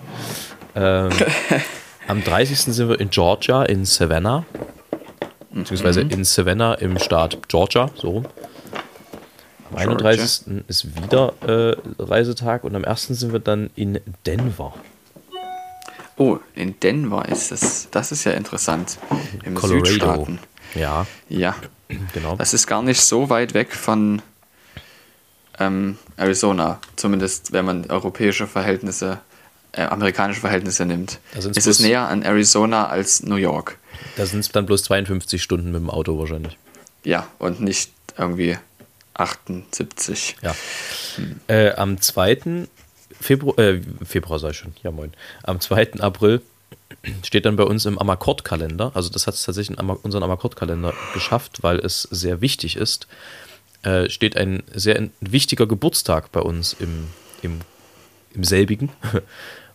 Ähm, 0.76 1.10
am 2.08 2.24
30. 2.24 2.58
sind 2.74 2.88
wir 2.88 2.98
in 3.00 3.10
Georgia, 3.10 3.64
in 3.64 3.84
Savannah. 3.84 4.46
Beziehungsweise 5.50 6.02
in 6.02 6.24
Savannah 6.24 6.74
im 6.74 6.98
Staat 6.98 7.48
Georgia, 7.48 7.90
so 7.94 8.10
rum. 8.10 8.26
Am 9.70 9.76
31. 9.76 10.64
ist 10.66 10.86
wieder 10.96 11.34
äh, 11.46 11.76
Reisetag 11.98 12.64
und 12.64 12.74
am 12.74 12.84
1. 12.84 13.08
sind 13.08 13.32
wir 13.32 13.40
dann 13.40 13.70
in 13.76 14.00
Denver, 14.24 14.74
Oh, 16.18 16.40
in 16.56 16.78
Denver 16.80 17.28
ist 17.28 17.52
es. 17.52 17.88
Das 17.92 18.10
ist 18.10 18.24
ja 18.24 18.32
interessant. 18.32 18.98
Im 19.44 19.54
Colorado. 19.54 19.84
Südstaaten. 19.86 20.40
Ja, 20.74 21.06
Ja, 21.28 21.54
genau. 22.12 22.34
das 22.34 22.54
ist 22.54 22.66
gar 22.66 22.82
nicht 22.82 23.00
so 23.00 23.30
weit 23.30 23.54
weg 23.54 23.72
von 23.72 24.20
ähm, 25.60 25.96
Arizona. 26.16 26.80
Zumindest 26.96 27.52
wenn 27.52 27.64
man 27.64 27.88
europäische 27.88 28.48
Verhältnisse, 28.48 29.20
äh, 29.78 29.82
amerikanische 29.84 30.40
Verhältnisse 30.40 30.84
nimmt. 30.84 31.20
Ist 31.34 31.66
es 31.66 31.80
bloß- 31.80 31.82
näher 31.82 32.08
an 32.08 32.22
Arizona 32.22 32.88
als 32.88 33.22
New 33.22 33.36
York. 33.36 33.78
Da 34.16 34.26
sind 34.26 34.40
es 34.40 34.50
dann 34.50 34.66
bloß 34.66 34.84
52 34.84 35.42
Stunden 35.42 35.70
mit 35.72 35.80
dem 35.80 35.90
Auto 35.90 36.18
wahrscheinlich. 36.18 36.58
Ja, 37.04 37.26
und 37.38 37.60
nicht 37.60 37.92
irgendwie 38.16 38.58
78. 39.14 40.36
Ja. 40.42 40.54
Äh, 41.48 41.72
am 41.74 42.00
2. 42.00 42.68
Februar, 43.20 43.58
äh, 43.58 43.80
Februar 44.04 44.38
sei 44.38 44.52
schon, 44.52 44.74
ja 44.82 44.90
moin. 44.90 45.12
Am 45.42 45.60
2. 45.60 46.00
April 46.00 46.42
steht 47.22 47.44
dann 47.46 47.56
bei 47.56 47.64
uns 47.64 47.86
im 47.86 47.98
Amakord-Kalender, 47.98 48.92
also 48.94 49.08
das 49.10 49.26
hat 49.26 49.34
es 49.34 49.44
tatsächlich 49.44 49.78
in 49.78 49.90
unseren 49.90 50.22
Amakord-Kalender 50.22 50.94
geschafft, 51.14 51.62
weil 51.62 51.78
es 51.78 52.02
sehr 52.02 52.40
wichtig 52.40 52.76
ist, 52.76 53.06
äh, 53.82 54.08
steht 54.08 54.36
ein 54.36 54.62
sehr 54.72 55.08
wichtiger 55.20 55.66
Geburtstag 55.66 56.32
bei 56.32 56.40
uns 56.40 56.74
im, 56.78 57.08
im, 57.42 57.60
im 58.34 58.44
selbigen, 58.44 58.90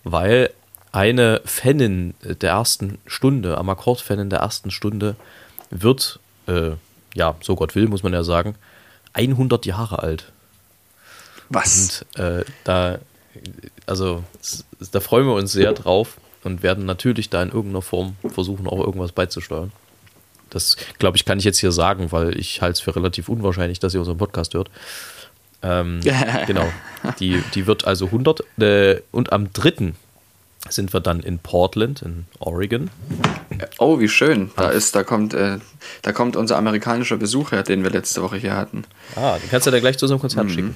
weil 0.03 0.51
eine 0.91 1.41
Fanin 1.45 2.13
der 2.23 2.51
ersten 2.51 2.99
Stunde, 3.07 3.57
Amakord-Fanin 3.57 4.29
der 4.29 4.39
ersten 4.39 4.71
Stunde, 4.71 5.15
wird, 5.69 6.19
äh, 6.47 6.71
ja, 7.15 7.35
so 7.41 7.55
Gott 7.55 7.75
will, 7.75 7.87
muss 7.87 8.03
man 8.03 8.13
ja 8.13 8.23
sagen, 8.23 8.55
100 9.13 9.65
Jahre 9.65 9.99
alt. 9.99 10.31
Was? 11.49 12.05
Und 12.15 12.19
äh, 12.19 12.45
da, 12.63 12.99
also 13.85 14.23
da 14.91 14.99
freuen 14.99 15.25
wir 15.25 15.33
uns 15.33 15.51
sehr 15.51 15.73
drauf 15.73 16.17
und 16.43 16.63
werden 16.63 16.85
natürlich 16.85 17.29
da 17.29 17.41
in 17.41 17.49
irgendeiner 17.49 17.81
Form 17.81 18.15
versuchen, 18.27 18.67
auch 18.67 18.79
irgendwas 18.79 19.11
beizusteuern. 19.11 19.71
Das, 20.49 20.77
glaube 20.99 21.17
ich, 21.17 21.25
kann 21.25 21.39
ich 21.39 21.45
jetzt 21.45 21.59
hier 21.59 21.71
sagen, 21.71 22.11
weil 22.11 22.37
ich 22.37 22.61
halte 22.61 22.73
es 22.73 22.79
für 22.79 22.95
relativ 22.95 23.29
unwahrscheinlich, 23.29 23.79
dass 23.79 23.93
ihr 23.93 23.99
unseren 23.99 24.17
Podcast 24.17 24.53
hört. 24.53 24.69
Ähm, 25.63 26.01
genau. 26.47 26.71
Die, 27.19 27.41
die 27.53 27.65
wird 27.67 27.85
also 27.85 28.05
100 28.07 28.43
äh, 28.59 29.01
und 29.11 29.33
am 29.33 29.51
3. 29.51 29.93
sind 30.69 30.93
wir 30.93 30.99
dann 30.99 31.21
in 31.21 31.39
Portland, 31.39 32.01
in 32.01 32.25
Oregon. 32.39 32.89
Oh, 33.79 33.99
wie 33.99 34.09
schön. 34.09 34.51
Da 34.55 34.69
ist, 34.69 34.95
da 34.95 35.03
kommt, 35.03 35.33
äh, 35.33 35.59
da 36.01 36.11
kommt 36.11 36.35
unser 36.35 36.57
amerikanischer 36.57 37.17
Besuch 37.17 37.51
her, 37.51 37.63
den 37.63 37.83
wir 37.83 37.91
letzte 37.91 38.21
Woche 38.21 38.37
hier 38.37 38.55
hatten. 38.55 38.83
Ah, 39.15 39.37
den 39.37 39.49
kannst 39.49 39.67
du 39.67 39.71
dann 39.71 39.81
gleich 39.81 39.97
zu 39.97 40.05
unserem 40.05 40.21
Konzert 40.21 40.51
schicken. 40.51 40.75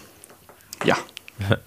Ja. 0.85 0.97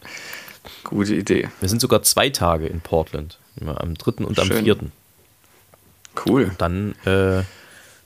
Gute 0.85 1.15
Idee. 1.15 1.49
Wir 1.61 1.69
sind 1.69 1.81
sogar 1.81 2.03
zwei 2.03 2.31
Tage 2.31 2.67
in 2.67 2.81
Portland. 2.81 3.39
Immer 3.61 3.81
Am 3.81 3.95
3. 3.95 4.25
und 4.25 4.39
am 4.39 4.47
Schön. 4.47 4.65
4. 4.65 4.77
Cool. 6.27 6.51
Dann 6.59 6.95
äh, 7.05 7.43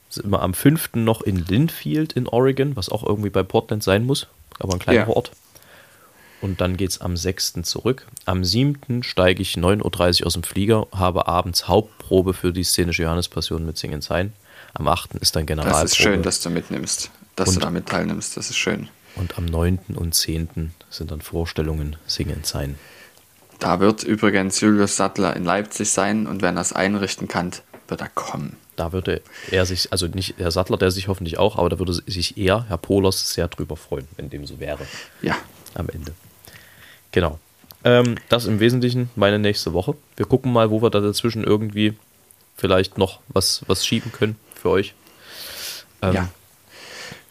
sind 0.08 0.30
wir 0.30 0.42
am 0.42 0.54
5. 0.54 0.90
noch 0.94 1.22
in 1.22 1.44
Linfield 1.44 2.12
in 2.12 2.28
Oregon, 2.28 2.76
was 2.76 2.88
auch 2.88 3.04
irgendwie 3.04 3.30
bei 3.30 3.42
Portland 3.42 3.82
sein 3.82 4.04
muss, 4.04 4.28
aber 4.58 4.74
ein 4.74 4.78
kleiner 4.78 5.00
Ja. 5.00 5.08
Ort. 5.08 5.32
Und 6.40 6.60
dann 6.60 6.76
geht 6.76 6.90
es 6.90 7.00
am 7.00 7.16
6. 7.16 7.62
zurück. 7.62 8.06
Am 8.26 8.44
7. 8.44 9.02
steige 9.02 9.40
ich 9.40 9.54
9.30 9.54 10.20
Uhr 10.20 10.26
aus 10.26 10.34
dem 10.34 10.42
Flieger, 10.42 10.86
habe 10.92 11.26
abends 11.26 11.68
Hauptprobe 11.68 12.34
für 12.34 12.52
die 12.52 12.64
szenische 12.64 13.02
Johannespassion 13.04 13.64
mit 13.64 13.78
Singen 13.78 14.02
Sein. 14.02 14.34
Am 14.74 14.86
8. 14.88 15.14
ist 15.14 15.36
dann 15.36 15.46
Generalprobe. 15.46 15.82
Das 15.84 15.92
ist 15.92 15.96
schön, 15.96 16.22
dass 16.22 16.40
du 16.40 16.50
mitnimmst. 16.50 17.10
Dass 17.36 17.50
du 17.50 17.54
Und- 17.56 17.64
damit 17.64 17.86
teilnimmst. 17.88 18.36
Das 18.36 18.50
ist 18.50 18.56
schön. 18.56 18.88
Und 19.16 19.38
am 19.38 19.44
9. 19.46 19.78
und 19.96 20.14
10. 20.14 20.74
sind 20.90 21.10
dann 21.12 21.20
Vorstellungen 21.20 21.96
Singen 22.06 22.40
Sein. 22.42 22.78
Da 23.60 23.78
wird 23.80 24.02
übrigens 24.02 24.60
Julius 24.60 24.96
Sattler 24.96 25.34
in 25.36 25.44
Leipzig 25.44 25.90
sein 25.90 26.26
und 26.26 26.42
wenn 26.42 26.56
er 26.56 26.62
es 26.62 26.72
einrichten 26.72 27.28
kann, 27.28 27.52
wird 27.88 28.00
er 28.00 28.08
kommen. 28.08 28.56
Da 28.76 28.92
würde 28.92 29.22
er 29.50 29.66
sich, 29.66 29.92
also 29.92 30.06
nicht 30.06 30.34
Herr 30.38 30.50
Sattler, 30.50 30.76
der 30.76 30.90
sich 30.90 31.08
hoffentlich 31.08 31.38
auch, 31.38 31.56
aber 31.56 31.68
da 31.68 31.78
würde 31.78 31.92
sich 31.92 32.36
er, 32.36 32.64
Herr 32.68 32.78
Polos, 32.78 33.32
sehr 33.32 33.48
drüber 33.48 33.76
freuen, 33.76 34.08
wenn 34.16 34.30
dem 34.30 34.46
so 34.46 34.58
wäre. 34.60 34.86
Ja. 35.22 35.36
am 35.74 35.88
Ende. 35.88 36.12
Genau. 37.12 37.38
Ähm, 37.84 38.16
das 38.28 38.46
im 38.46 38.60
Wesentlichen 38.60 39.10
meine 39.14 39.38
nächste 39.38 39.72
Woche. 39.72 39.94
Wir 40.16 40.26
gucken 40.26 40.52
mal, 40.52 40.70
wo 40.70 40.82
wir 40.82 40.90
da 40.90 41.00
dazwischen 41.00 41.44
irgendwie 41.44 41.94
vielleicht 42.56 42.98
noch 42.98 43.20
was, 43.28 43.62
was 43.66 43.86
schieben 43.86 44.10
können 44.10 44.36
für 44.54 44.70
euch. 44.70 44.94
Ähm, 46.02 46.14
ja. 46.14 46.28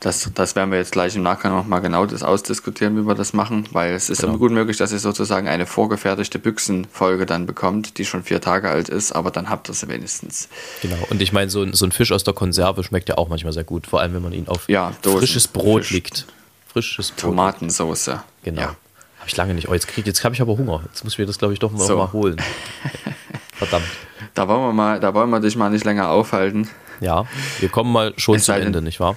Das, 0.04 0.30
das 0.36 0.56
werden 0.58 0.70
wir 0.70 0.78
jetzt 0.80 0.92
gleich 0.92 1.16
im 1.16 1.24
Nachgang 1.24 1.56
nochmal 1.56 1.80
genau 1.80 2.06
das 2.06 2.24
ausdiskutieren, 2.24 2.98
wie 2.98 3.08
wir 3.08 3.16
das 3.16 3.32
machen, 3.32 3.68
weil 3.72 3.94
es 3.94 4.10
ist 4.10 4.20
Genau. 4.20 4.34
immer 4.34 4.40
gut 4.40 4.52
möglich, 4.52 4.76
dass 4.76 4.92
ihr 4.92 5.00
sozusagen 5.00 5.48
eine 5.48 5.66
vorgefertigte 5.66 6.40
Büchsenfolge 6.40 7.26
dann 7.26 7.46
bekommt, 7.46 7.98
die 7.98 8.04
schon 8.06 8.22
vier 8.22 8.42
Tage 8.42 8.70
alt 8.70 8.90
ist, 8.90 9.14
aber 9.14 9.32
dann 9.32 9.50
habt 9.50 9.70
ihr 9.70 9.74
sie 9.74 9.88
wenigstens. 9.88 10.50
Genau. 10.82 10.98
Und 11.10 11.22
ich 11.22 11.32
meine, 11.32 11.50
so, 11.50 11.62
ein- 11.64 11.74
so 11.74 11.86
ein 11.86 11.94
Fisch 11.94 12.12
aus 12.12 12.26
der 12.26 12.34
Konserve 12.34 12.84
schmeckt 12.84 13.08
ja 13.08 13.18
auch 13.18 13.30
manchmal 13.30 13.54
sehr 13.54 13.64
gut, 13.64 13.88
vor 13.88 14.02
allem 14.02 14.14
wenn 14.14 14.22
man 14.24 14.34
ihn 14.34 14.48
auf 14.50 14.68
Ja, 14.68 14.92
Dosen. 15.04 15.20
frisches 15.20 15.48
Brot 15.48 15.84
Fisch. 15.84 15.92
legt. 15.92 16.28
Frisches 16.68 17.12
Brot. 17.12 17.20
Tomatensoße. 17.22 18.22
Genau. 18.44 18.62
Ja. 18.62 18.68
Habe 18.68 19.30
ich 19.30 19.38
lange 19.38 19.54
nicht. 19.54 19.70
Oh, 19.70 19.74
jetzt, 19.74 19.88
krieg- 19.88 20.06
jetzt 20.06 20.22
habe 20.26 20.36
ich 20.36 20.42
aber 20.42 20.58
Hunger. 20.58 20.82
Jetzt 20.92 21.06
muss 21.06 21.14
ich 21.14 21.20
mir 21.20 21.26
das, 21.26 21.38
glaube 21.38 21.54
ich, 21.54 21.60
doch 21.60 21.72
mal, 21.72 21.88
So. 21.88 21.96
mal 21.98 22.12
holen. 22.12 22.36
Verdammt. 23.54 23.86
Da 24.34 24.48
wollen 24.50 24.62
wir 24.62 24.74
mal, 24.74 25.00
da 25.00 25.14
wollen 25.14 25.30
wir 25.30 25.40
dich 25.40 25.56
mal 25.56 25.70
nicht 25.70 25.86
länger 25.86 26.10
aufhalten. 26.10 26.68
Ja, 27.02 27.26
wir 27.60 27.70
kommen 27.70 27.92
mal 27.92 28.14
schon 28.18 28.36
Es 28.36 28.46
zum 28.46 28.56
denn- 28.56 28.68
Ende, 28.68 28.82
nicht 28.82 29.00
wahr? 29.00 29.16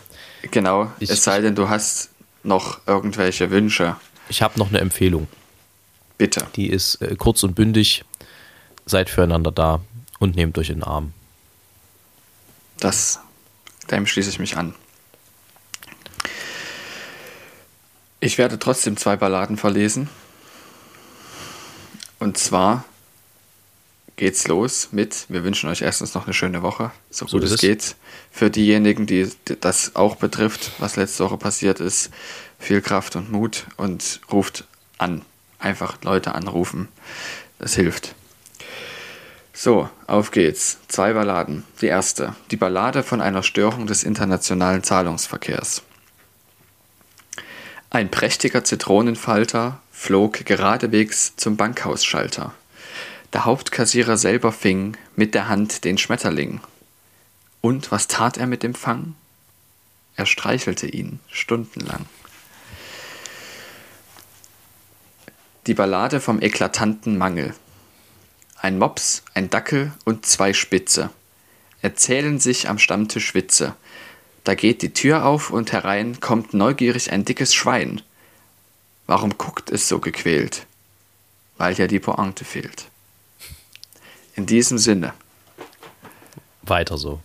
Genau. 0.50 0.90
Ich- 0.98 1.10
es 1.10 1.22
sei 1.24 1.40
denn, 1.40 1.54
du 1.54 1.68
hast 1.68 2.10
noch 2.42 2.80
irgendwelche 2.86 3.50
Wünsche. 3.50 3.96
Ich 4.28 4.42
habe 4.42 4.58
noch 4.58 4.68
eine 4.68 4.80
Empfehlung. 4.80 5.28
Bitte. 6.18 6.46
Die 6.56 6.68
ist 6.70 6.96
äh, 7.02 7.14
kurz 7.16 7.42
und 7.42 7.54
bündig. 7.54 8.04
Seid 8.86 9.10
füreinander 9.10 9.50
da 9.52 9.80
und 10.18 10.36
nehmt 10.36 10.56
euch 10.58 10.70
in 10.70 10.76
den 10.76 10.84
Arm. 10.84 11.12
Das, 12.78 13.20
dem 13.90 14.06
schließe 14.06 14.30
ich 14.30 14.38
mich 14.38 14.56
an. 14.56 14.74
Ich 18.20 18.38
werde 18.38 18.58
trotzdem 18.58 18.96
zwei 18.96 19.16
Balladen 19.16 19.56
verlesen. 19.56 20.08
Und 22.18 22.38
zwar 22.38 22.84
geht's 24.16 24.48
los 24.48 24.88
mit, 24.92 25.26
wir 25.28 25.44
wünschen 25.44 25.68
euch 25.68 25.82
erstens 25.82 26.14
noch 26.14 26.24
eine 26.24 26.34
schöne 26.34 26.62
Woche, 26.62 26.90
so, 27.10 27.26
So 27.26 27.38
gut 27.38 27.46
es. 27.48 27.60
geht. 27.60 27.96
Für 28.30 28.50
diejenigen, 28.50 29.06
die 29.06 29.30
das 29.60 29.94
auch 29.94 30.16
betrifft, 30.16 30.72
was 30.78 30.96
letzte 30.96 31.24
Woche 31.24 31.36
passiert 31.36 31.80
ist, 31.80 32.10
viel 32.58 32.80
Kraft 32.80 33.16
und 33.16 33.30
Mut 33.30 33.66
und 33.76 34.20
ruft 34.32 34.64
an. 34.98 35.22
Einfach 35.58 36.02
Leute 36.02 36.34
anrufen. 36.34 36.88
Das 37.58 37.74
hilft. 37.74 38.14
So, 39.52 39.88
auf 40.06 40.32
geht's. 40.32 40.78
Zwei 40.88 41.14
Balladen. 41.14 41.64
Die 41.80 41.86
erste. 41.86 42.34
Die 42.50 42.56
Ballade 42.56 43.02
von 43.02 43.22
einer 43.22 43.42
Störung 43.42 43.86
des 43.86 44.02
internationalen 44.02 44.82
Zahlungsverkehrs. 44.82 45.82
Ein 47.88 48.10
prächtiger 48.10 48.64
Zitronenfalter 48.64 49.80
flog 49.90 50.44
geradewegs 50.44 51.36
zum 51.36 51.56
Bankhausschalter. 51.56 52.52
Der 53.36 53.44
Hauptkassierer 53.44 54.16
selber 54.16 54.50
fing 54.50 54.96
mit 55.14 55.34
der 55.34 55.46
Hand 55.46 55.84
den 55.84 55.98
Schmetterling. 55.98 56.62
Und 57.60 57.92
was 57.92 58.08
tat 58.08 58.38
er 58.38 58.46
mit 58.46 58.62
dem 58.62 58.74
Fang? 58.74 59.14
Er 60.16 60.24
streichelte 60.24 60.86
ihn 60.86 61.20
stundenlang. 61.30 62.06
Die 65.66 65.74
Ballade 65.74 66.22
vom 66.22 66.40
eklatanten 66.40 67.18
Mangel. 67.18 67.54
Ein 68.56 68.78
Mops, 68.78 69.22
ein 69.34 69.50
Dackel 69.50 69.92
und 70.06 70.24
zwei 70.24 70.54
Spitze 70.54 71.10
erzählen 71.82 72.40
sich 72.40 72.70
am 72.70 72.78
Stammtisch 72.78 73.34
Witze. 73.34 73.76
Da 74.44 74.54
geht 74.54 74.80
die 74.80 74.94
Tür 74.94 75.26
auf 75.26 75.50
und 75.50 75.72
herein 75.72 76.20
kommt 76.20 76.54
neugierig 76.54 77.12
ein 77.12 77.26
dickes 77.26 77.54
Schwein. 77.54 78.00
Warum 79.06 79.36
guckt 79.36 79.70
es 79.70 79.88
so 79.88 79.98
gequält? 79.98 80.64
Weil 81.58 81.74
ja 81.74 81.86
die 81.86 82.00
Pointe 82.00 82.46
fehlt. 82.46 82.86
In 84.36 84.44
diesem 84.44 84.78
Sinne. 84.78 85.14
Weiter 86.62 86.98
so. 86.98 87.20